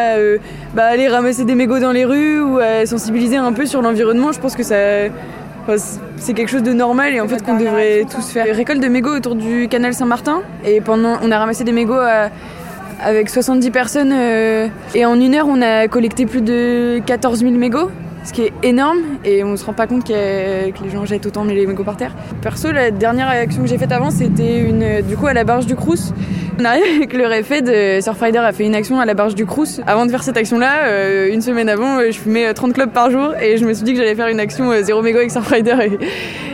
[0.74, 4.40] bah, aller ramasser des mégots dans les rues ou sensibiliser un peu sur l'environnement, je
[4.40, 4.76] pense que ça
[6.16, 8.46] c'est quelque chose de normal et en fait qu'on devrait tous faire.
[8.54, 12.00] Récolte de mégots autour du canal Saint-Martin et pendant on a ramassé des mégots
[13.00, 17.52] avec 70 personnes euh, et en une heure on a collecté plus de 14 000
[17.52, 17.90] mégots
[18.24, 21.44] ce qui est énorme et on se rend pas compte que les gens jettent autant
[21.44, 22.12] les mégots par terre.
[22.42, 25.76] Perso, la dernière action que j'ai faite avant, c'était du coup à la barge du
[25.76, 26.12] Crous.
[26.58, 29.44] On arrive avec le réfet de Surfrider a fait une action à la barge du
[29.44, 29.80] Crous.
[29.86, 33.34] Avant de faire cette action-là, euh, une semaine avant, je fumais 30 clubs par jour
[33.40, 35.76] et je me suis dit que j'allais faire une action euh, zéro mégot avec Surfrider
[35.82, 35.98] et,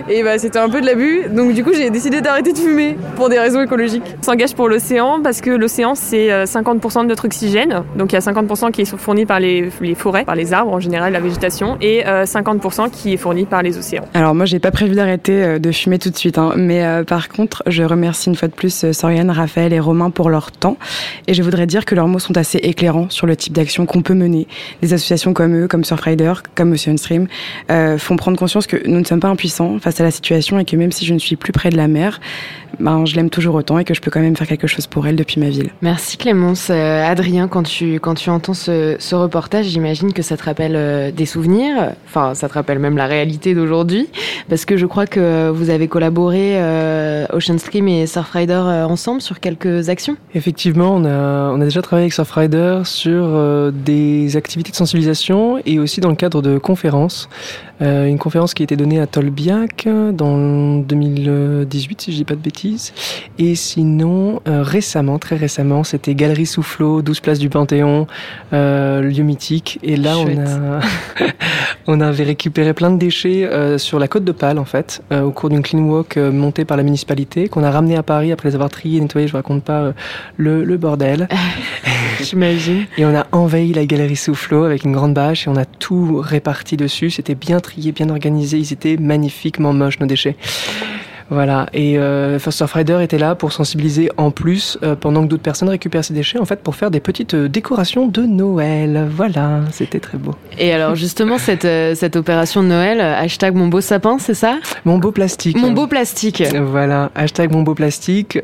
[0.09, 1.23] et bah, c'était un peu de l'abus.
[1.31, 4.03] Donc du coup, j'ai décidé d'arrêter de fumer pour des raisons écologiques.
[4.21, 7.83] On s'engage pour l'océan parce que l'océan, c'est 50% euh, de notre oxygène.
[7.97, 10.73] Donc il y a 50% qui est fourni par les, les, forêts, par les arbres
[10.73, 14.05] en général, la végétation, et 50% euh, qui est fourni par les océans.
[14.15, 16.39] Alors moi, j'ai pas prévu d'arrêter euh, de fumer tout de suite.
[16.39, 16.53] Hein.
[16.57, 20.53] Mais par contre, je remercie une fois de plus Soriane, Raphaël et Romain pour leur
[20.53, 20.79] temps.
[21.27, 24.01] Et je voudrais dire que leurs mots sont assez éclairants sur le type d'action qu'on
[24.01, 24.47] peut mener.
[24.81, 27.27] Des associations comme eux, comme Surfrider, comme Ocean Stream,
[27.99, 30.77] font prendre conscience que nous ne sommes pas impuissants face à la situation et que
[30.77, 32.21] même si je ne suis plus près de la mer,
[32.81, 35.07] ben, je l'aime toujours autant et que je peux quand même faire quelque chose pour
[35.07, 35.71] elle depuis ma ville.
[35.83, 36.69] Merci Clémence.
[36.71, 40.77] Euh, Adrien, quand tu, quand tu entends ce, ce reportage, j'imagine que ça te rappelle
[40.77, 44.09] euh, des souvenirs, enfin ça te rappelle même la réalité d'aujourd'hui,
[44.49, 49.41] parce que je crois que vous avez collaboré euh, Ocean Stream et Surfrider ensemble sur
[49.41, 50.17] quelques actions.
[50.35, 55.79] Effectivement, on a, on a déjà travaillé avec Surfrider sur des activités de sensibilisation et
[55.79, 57.29] aussi dans le cadre de conférences.
[57.83, 62.41] Une conférence qui a été donnée à Tolbiac dans 2018, si je dis pas de
[62.41, 62.93] bêtises.
[63.39, 68.07] Et sinon, euh, récemment, très récemment, c'était Galerie Soufflot, 12 places du Panthéon,
[68.53, 69.79] euh, lieu mythique.
[69.83, 70.81] Et là, on a,
[71.87, 75.31] on avait récupéré plein de déchets euh, sur la côte de Pâle, en fait, au
[75.31, 78.55] cours d'une clean walk montée par la municipalité, qu'on a ramené à Paris après les
[78.55, 79.29] avoir triés, nettoyés.
[79.29, 79.93] Je raconte pas
[80.37, 81.29] le, le bordel.
[82.21, 82.87] J'imagine.
[82.97, 86.21] Et on a envahi la Galerie Soufflot avec une grande bâche et on a tout
[86.21, 87.11] réparti dessus.
[87.11, 87.61] C'était bien
[87.93, 88.59] bien organisé.
[88.59, 90.37] Ils étaient magnifiquement moches, nos déchets.
[91.33, 95.43] Voilà, et euh, First Rider était là pour sensibiliser en plus, euh, pendant que d'autres
[95.43, 99.09] personnes récupèrent ces déchets, en fait, pour faire des petites euh, décorations de Noël.
[99.11, 100.35] Voilà, c'était très beau.
[100.59, 104.59] Et alors, justement, cette, euh, cette opération de Noël, hashtag mon beau sapin, c'est ça?
[104.85, 105.57] Mon beau plastique.
[105.57, 106.43] Mon beau plastique.
[106.55, 108.39] Voilà, hashtag mon beau plastique.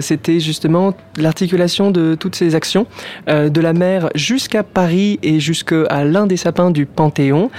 [0.00, 2.86] c'était justement l'articulation de toutes ces actions,
[3.28, 7.50] de la mer jusqu'à Paris et jusqu'à l'un des sapins du Panthéon.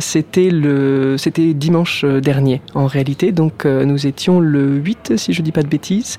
[0.00, 3.32] c'était le, c'était dimanche dernier, en réalité.
[3.32, 6.18] Donc, nous étions le 8, si je dis pas de bêtises.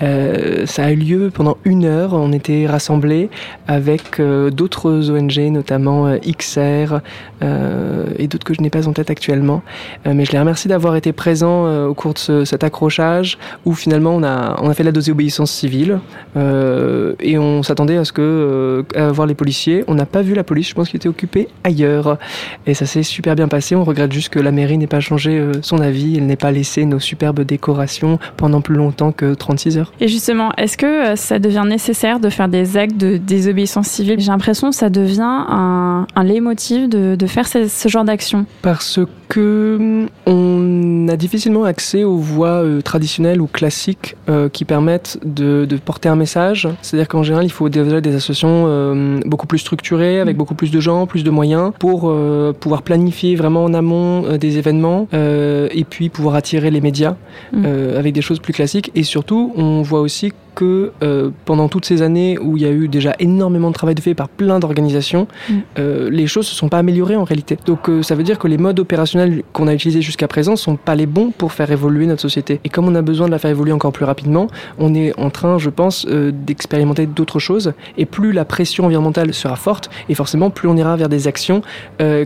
[0.00, 2.14] ça a eu lieu pendant une heure.
[2.14, 3.30] On était rassemblés
[3.66, 7.00] avec d'autres ONG, notamment XR
[7.42, 9.62] et d'autres que je n'ai pas en tête actuellement.
[10.04, 14.22] mais je les remercie d'avoir été présents au cours de cet accrochage où finalement on
[14.22, 16.00] a, on a fait la désobéissance civile
[16.36, 19.84] et on s'attendait à ce que à voir les policiers.
[19.88, 22.18] On n'a pas vu la police, je pense qu'il était occupé ailleurs.
[22.66, 23.74] Et ça s'est super bien passé.
[23.74, 26.50] On regrette juste que la mairie n'ait pas changé euh, son avis, elle n'ait pas
[26.50, 29.92] laissé nos superbes décorations pendant plus longtemps que 36 heures.
[30.00, 34.20] Et justement, est-ce que euh, ça devient nécessaire de faire des actes de désobéissance civile?
[34.20, 38.46] J'ai l'impression que ça devient un, un leitmotiv de, de faire ce, ce genre d'action.
[38.62, 44.16] Parce que hum, on a difficilement accès aux voies euh, traditionnelles ou classiques
[44.52, 46.68] qui permettent de, de, porter un message.
[46.82, 50.38] C'est-à-dire qu'en général, il faut déjà des associations beaucoup plus structurées, avec mm.
[50.38, 52.12] beaucoup plus de gens, plus de moyens, pour
[52.60, 57.05] pouvoir planifier vraiment en amont euh, des événements euh, et puis pouvoir attirer les médias
[57.52, 57.64] mm.
[57.64, 58.90] euh, avec des choses plus classiques.
[58.94, 62.70] Et surtout, on voit aussi que euh, pendant toutes ces années où il y a
[62.70, 65.54] eu déjà énormément de travail de fait par plein d'organisations, mm.
[65.78, 67.58] euh, les choses se sont pas améliorées en réalité.
[67.66, 70.76] Donc euh, ça veut dire que les modes opérationnels qu'on a utilisés jusqu'à présent sont
[70.76, 72.58] pas les bons pour faire évoluer notre société.
[72.64, 75.28] Et comme on a besoin de la faire évoluer encore plus rapidement, on est en
[75.28, 77.74] train, je pense, d'expérimenter d'autres choses.
[77.98, 81.60] Et plus la pression environnementale sera forte, et forcément plus on ira vers des actions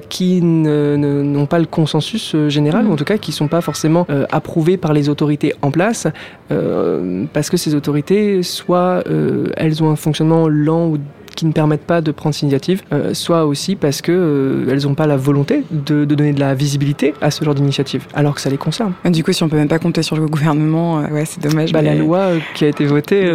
[0.08, 2.90] qui n'ont pas le consensus général, mm.
[2.90, 6.06] ou en tout cas qui sont pas forcément approuvées par les autorités en place,
[6.48, 10.98] parce que ces autorités soit euh, elles ont un fonctionnement lent ou
[11.36, 14.82] qui ne permettent pas de prendre ces initiatives, euh, soit aussi parce que euh, elles
[14.82, 18.40] n'ont pas la volonté de, donner de la visibilité à ce genre d'initiative, alors que
[18.40, 18.92] ça les concerne.
[19.06, 21.72] Du coup, si on peut même pas compter sur le gouvernement, ouais, c'est dommage.
[21.72, 23.30] Bah, La loi qui a été votée,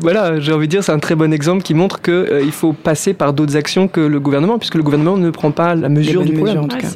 [0.00, 2.72] voilà, j'ai envie de dire, c'est un très bon exemple qui montre qu'il il faut
[2.72, 6.22] passer par d'autres actions que le gouvernement, puisque le gouvernement ne prend pas la mesure
[6.22, 6.58] du problème.
[6.60, 6.88] en tout cas.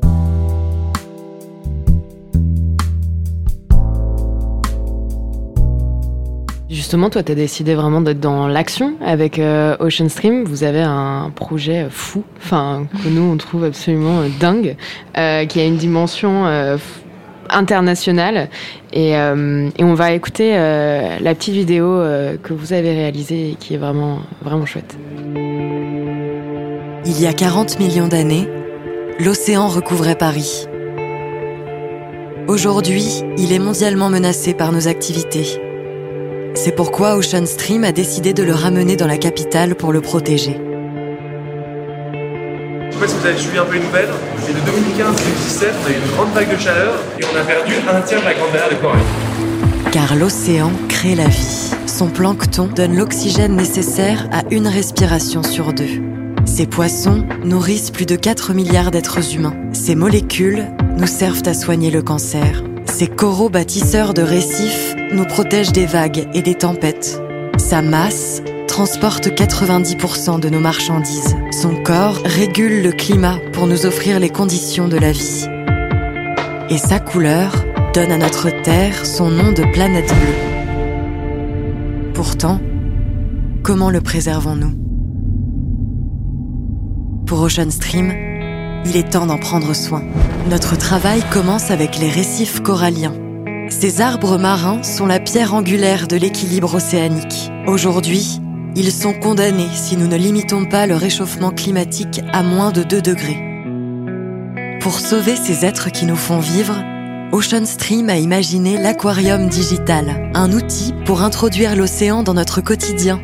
[6.92, 10.44] Toi, tu as décidé vraiment d'être dans l'action avec euh, Ocean Stream.
[10.44, 14.76] Vous avez un projet fou, enfin, que nous, on trouve absolument euh, dingue,
[15.16, 16.44] euh, qui a une dimension
[17.48, 18.50] internationale.
[18.92, 22.02] Et, et, on va écouter la petite vidéo
[22.42, 24.98] que vous avez réalisée et qui est vraiment, vraiment chouette.
[27.07, 28.48] Il y a 40 millions d'années,
[29.18, 30.66] l'océan recouvrait Paris.
[32.48, 35.71] Aujourd'hui, il est mondialement menacé par nos activités.
[36.55, 40.61] C'est pourquoi Ocean Stream a décidé de le ramener dans la capitale pour le protéger.
[42.12, 44.11] Je sais pas si vous avez suivi un peu les nouvelles,
[44.47, 47.37] mais de 2015 à 2017, on a eu une grande vague de chaleur et on
[47.37, 49.03] a perdu un tiers de la grande barrière de corail.
[49.91, 51.71] Car l'océan crée la vie.
[51.87, 56.03] Son plancton donne l'oxygène nécessaire à une respiration sur deux.
[56.45, 59.57] Ces poissons nourrissent plus de 4 milliards d'êtres humains.
[59.73, 60.67] Ces molécules
[60.99, 62.62] nous servent à soigner le cancer.
[62.92, 67.22] Ces coraux bâtisseurs de récifs nous protègent des vagues et des tempêtes.
[67.57, 71.35] Sa masse transporte 90% de nos marchandises.
[71.52, 75.46] Son corps régule le climat pour nous offrir les conditions de la vie.
[76.68, 82.12] Et sa couleur donne à notre Terre son nom de planète bleue.
[82.12, 82.61] Pourtant,
[83.62, 84.74] comment le préservons-nous?
[87.24, 88.12] Pour Ocean Stream,
[88.85, 90.03] il est temps d'en prendre soin.
[90.51, 93.14] Notre travail commence avec les récifs coralliens
[93.73, 97.51] ces arbres marins sont la pierre angulaire de l'équilibre océanique.
[97.66, 98.40] Aujourd'hui,
[98.77, 103.03] ils sont condamnés si nous ne limitons pas le réchauffement climatique à moins de 2
[103.03, 104.79] degrés.
[104.81, 106.77] Pour sauver ces êtres qui nous font vivre,
[107.33, 113.21] Ocean Stream a imaginé l'aquarium digital, un outil pour introduire l'océan dans notre quotidien,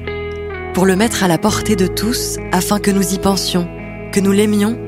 [0.72, 3.68] pour le mettre à la portée de tous afin que nous y pensions,
[4.12, 4.78] que nous l'aimions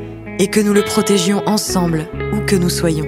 [0.41, 3.07] et que nous le protégions ensemble, où que nous soyons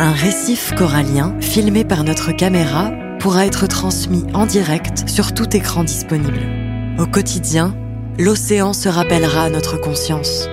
[0.00, 5.82] un récif corallien filmé par notre caméra pourra être transmis en direct sur tout écran
[5.82, 6.38] disponible.
[7.00, 7.74] Au quotidien,
[8.16, 10.48] l'océan se rappellera à notre conscience.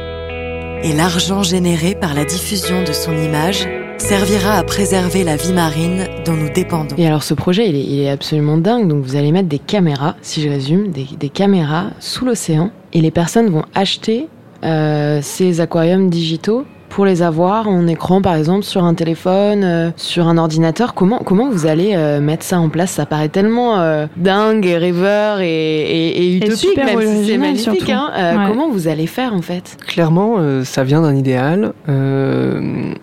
[0.81, 3.67] Et l'argent généré par la diffusion de son image
[3.99, 6.95] servira à préserver la vie marine dont nous dépendons.
[6.97, 8.87] Et alors ce projet, il est, absolument dingue.
[8.87, 12.71] Donc vous allez mettre des caméras, si je résume, des, caméras sous l'océan.
[12.93, 14.27] Et les personnes vont acheter
[15.21, 20.29] ces aquariums digitaux pour les avoir en écran, par exemple, sur un téléphone, euh, sur
[20.29, 22.91] un ordinateur Comment, comment vous allez euh, mettre ça en place?
[22.91, 27.89] Ça paraît tellement euh, dingue et rêveur et, et, utopique, même si c'est magnifique.
[27.89, 28.45] Hein.
[28.47, 29.75] Comment vous allez faire, en fait?
[29.85, 31.73] Clairement, ça vient d'un idéal.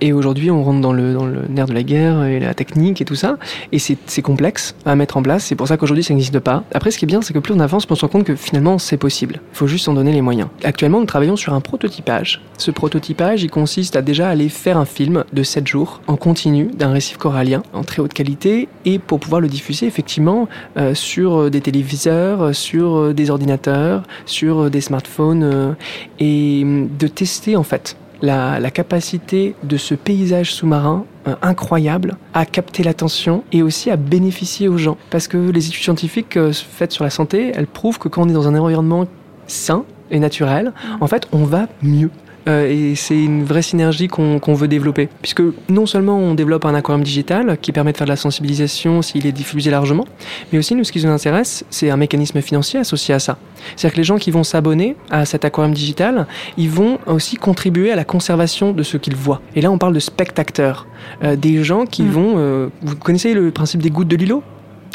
[0.01, 3.03] et aujourd'hui, on rentre dans le, dans le nerf de la guerre et la technique
[3.03, 3.37] et tout ça.
[3.73, 5.45] Et c'est complexe à mettre en place.
[5.45, 6.65] C'est pour ça qu'aujourd'hui, ça n'existe pas.
[6.73, 8.25] Après, ce qui est bien, c'est que plus on avance, plus on se rend compte
[8.25, 9.41] que finalement, c'est possible.
[9.53, 10.49] Il faut juste en donner les moyens.
[10.65, 12.41] Actuellement, nous travaillons sur un prototypage.
[12.57, 16.15] Ce prototypage, il consiste consiste à déjà aller faire un film de 7 jours en
[16.15, 20.95] continu d'un récif corallien en très haute qualité et pour pouvoir le diffuser effectivement euh,
[20.95, 25.75] sur des téléviseurs, sur des ordinateurs, sur des smartphones
[26.21, 32.85] et de tester en fait la, capacité de ce paysage sous-marin euh, incroyable à capter
[32.85, 34.97] l'attention et aussi à bénéficier aux gens.
[35.11, 38.29] Parce que les études scientifiques euh, faites sur la santé, elles prouvent que quand on
[38.29, 39.09] est dans un environnement
[39.49, 42.11] sain et naturel, en fait, on va mieux.
[42.49, 45.09] Euh, et c'est une vraie synergie qu'on veut développer.
[45.21, 49.03] Puisque non seulement on développe un aquarium digital qui permet de faire de la sensibilisation
[49.03, 50.07] s'il est diffusé largement,
[50.53, 53.39] mais aussi nous ce qui nous intéresse, c'est un mécanisme financier associé à ça.
[53.77, 56.27] C'est-à-dire que les gens qui vont s'abonner à cet aquarium digital,
[56.57, 59.41] ils vont aussi contribuer à la conservation de ce qu'ils voient.
[59.55, 60.87] Et là on parle de spectateurs,
[61.23, 62.11] euh, des gens qui mm.
[62.11, 62.35] vont...
[62.37, 64.43] Euh, vous connaissez le principe des gouttes de Lilo?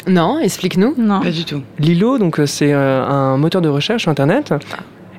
[0.06, 0.94] Non, explique-nous.
[0.96, 1.62] Non, pas du tout.
[1.78, 4.54] Lilo, donc c'est un moteur de recherche sur Internet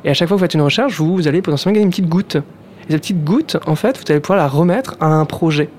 [0.03, 2.09] et à chaque fois que vous faites une recherche, vous, allez potentiellement gagner une petite
[2.09, 2.35] goutte.
[2.35, 5.69] Et cette petite goutte, en fait, vous allez pouvoir la remettre à un projet.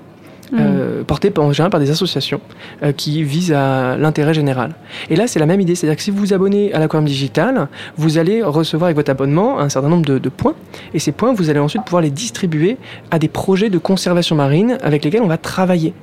[0.51, 0.57] Mmh.
[0.59, 2.41] Euh, porté en général par des associations
[2.83, 4.73] euh, qui visent à l'intérêt général.
[5.09, 7.69] Et là, c'est la même idée, c'est-à-dire que si vous vous abonnez à l'aquarium digital,
[7.95, 10.55] vous allez recevoir avec votre abonnement un certain nombre de, de, points,
[10.93, 12.75] et ces points, vous allez ensuite pouvoir les distribuer
[13.11, 15.93] à des projets de conservation marine avec lesquels on va travailler.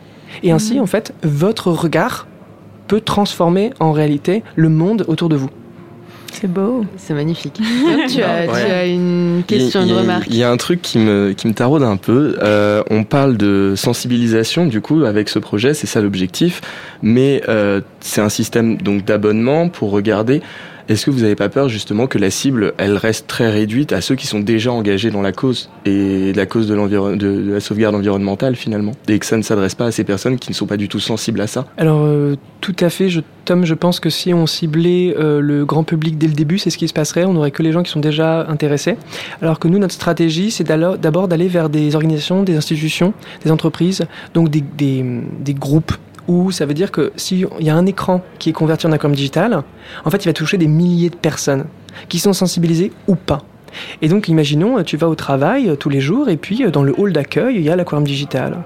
[0.43, 0.83] Et ainsi, mmh.
[0.83, 2.27] en fait, votre regard
[2.87, 5.51] peut transformer en réalité le monde autour de vous.
[6.33, 6.85] C'est beau.
[6.97, 7.61] C'est magnifique.
[8.09, 11.55] tu, as, une question, une remarque Il y a un truc qui me, qui me
[11.55, 12.37] taraude un peu.
[12.43, 16.61] Euh, on parle de sensibilisation, du coup, avec ce projet, c'est ça l'objectif.
[17.03, 20.43] Mais euh, c'est un système donc d'abonnement pour regarder
[20.89, 24.01] est-ce que vous n'avez pas peur justement que la cible, elle reste très réduite à
[24.01, 27.95] ceux qui sont déjà engagés dans la cause et la cause de, de la sauvegarde
[27.95, 28.93] environnementale finalement?
[29.09, 31.01] Et que ça ne s'adresse pas à ces personnes qui ne sont pas du tout
[31.01, 31.67] sensibles à ça?
[31.77, 35.65] Alors euh, tout à fait, je, Tom, je pense que si on ciblait euh, le
[35.65, 37.83] grand public dès le début, c'est ce qui se passerait, on n'aurait que les gens
[37.83, 38.97] qui sont déjà intéressés.
[39.43, 43.13] Alors que nous, notre stratégie, c'est d'abord d'aller vers des organisations, des institutions,
[43.45, 45.05] des entreprises, donc des, des,
[45.41, 45.93] des groupes
[46.29, 49.17] où ça veut dire que s'il y a un écran qui est converti en aquarium
[49.17, 49.63] digital,
[50.05, 51.65] en fait, il va toucher des milliers de personnes
[52.09, 53.43] qui sont sensibilisées ou pas.
[54.03, 56.83] Et donc, imaginons, tu vas au travail euh, tous les jours et puis euh, dans
[56.83, 58.59] le hall d'accueil, il y a l'aquarium digital.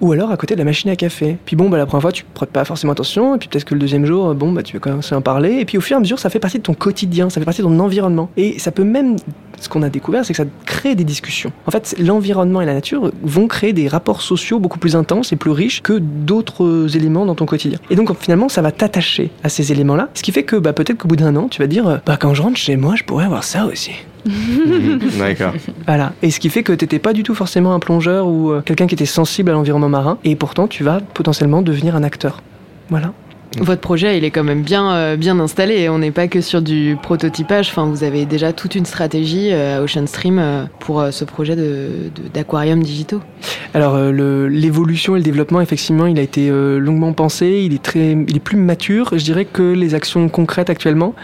[0.00, 1.36] Ou alors à côté de la machine à café.
[1.44, 3.34] Puis bon, bah, la première fois, tu ne prêtes pas forcément attention.
[3.34, 5.22] Et puis peut-être que le deuxième jour, euh, bon, bah, tu vas commencer à en
[5.22, 5.58] parler.
[5.60, 7.44] Et puis au fur et à mesure, ça fait partie de ton quotidien, ça fait
[7.44, 8.30] partie de ton environnement.
[8.36, 9.16] Et ça peut même,
[9.60, 11.52] ce qu'on a découvert, c'est que ça crée des discussions.
[11.66, 15.36] En fait, l'environnement et la nature vont créer des rapports sociaux beaucoup plus intenses et
[15.36, 17.78] plus riches que d'autres éléments dans ton quotidien.
[17.90, 20.08] Et donc finalement, ça va t'attacher à ces éléments-là.
[20.14, 22.34] Ce qui fait que bah, peut-être qu'au bout d'un an, tu vas dire, bah, quand
[22.34, 23.92] je rentre chez moi, je pourrais avoir ça aussi.
[25.18, 25.52] D'accord.
[25.86, 26.12] Voilà.
[26.22, 28.62] Et ce qui fait que tu n'étais pas du tout forcément un plongeur ou euh,
[28.62, 30.18] quelqu'un qui était sensible à l'environnement marin.
[30.24, 32.42] Et pourtant, tu vas potentiellement devenir un acteur.
[32.90, 33.12] Voilà.
[33.60, 35.88] Votre projet, il est quand même bien, euh, bien installé.
[35.88, 37.68] On n'est pas que sur du prototypage.
[37.70, 41.56] Enfin, vous avez déjà toute une stratégie euh, à Ocean Stream euh, pour ce projet
[42.32, 43.20] d'aquarium de, digitaux.
[43.72, 47.62] Alors, l'évolution et le développement, effectivement, il a été longuement pensé.
[47.64, 51.14] Il est, très, il est plus mature, je dirais, que les actions concrètes actuellement.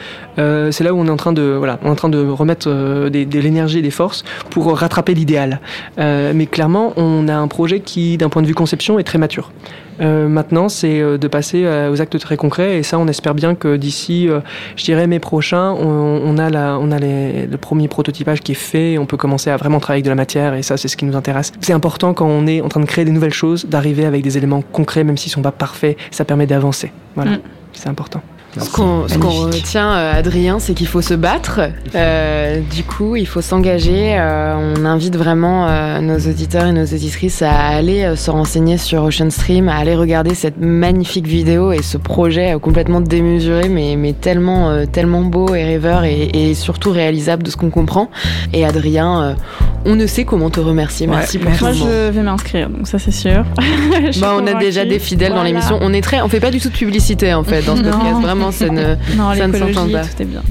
[0.70, 2.68] C'est là où on est en train de, voilà, on est en train de remettre
[2.68, 5.60] de l'énergie et des forces pour rattraper l'idéal.
[5.98, 9.52] mais clairement, on a un projet qui, d'un point de vue conception, est très mature.
[10.00, 12.78] Euh, maintenant, c'est euh, de passer euh, aux actes très concrets.
[12.78, 14.28] Et ça, on espère bien que d'ici,
[14.76, 18.98] je dirais, mai prochain, on, a, la, on a le premier prototypage qui est fait.
[18.98, 20.54] On peut commencer à vraiment travailler avec de la matière.
[20.54, 21.52] Et ça, c'est ce qui nous intéresse.
[21.60, 24.38] C'est important quand on est en train de créer des nouvelles choses, d'arriver avec des
[24.38, 25.96] éléments concrets, même s'ils ne sont pas parfaits.
[26.10, 26.92] Ça permet d'avancer.
[27.14, 27.40] Voilà, mm.
[27.72, 28.22] c'est important.
[28.58, 29.02] Ce qu'on
[29.46, 31.60] retient, euh, Adrien, c'est qu'il faut se battre.
[31.94, 34.16] Euh, du coup, il faut s'engager.
[34.18, 35.68] Euh, on invite vraiment
[36.00, 40.34] nos auditeurs et nos auditrices à aller se renseigner sur Ocean Stream, à aller regarder
[40.34, 46.04] cette magnifique vidéo et ce projet complètement démesuré, mais, mais tellement, tellement beau et rêveur
[46.04, 48.10] et, surtout réalisable de ce qu'on comprend.
[48.52, 49.36] Et Adrien,
[49.84, 51.06] on ne sait comment te remercier.
[51.06, 53.44] Merci pour Moi, je vais m'inscrire, donc ça c'est sûr.
[54.20, 55.78] bah, on a déjà des fidèles dans l'émission.
[55.80, 58.20] On est très, on fait pas du tout de publicité en fait dans ce podcast.
[58.40, 60.04] Vraiment ça ne, non, ça ne s'entend pas.
[60.04, 60.42] Tout est bien.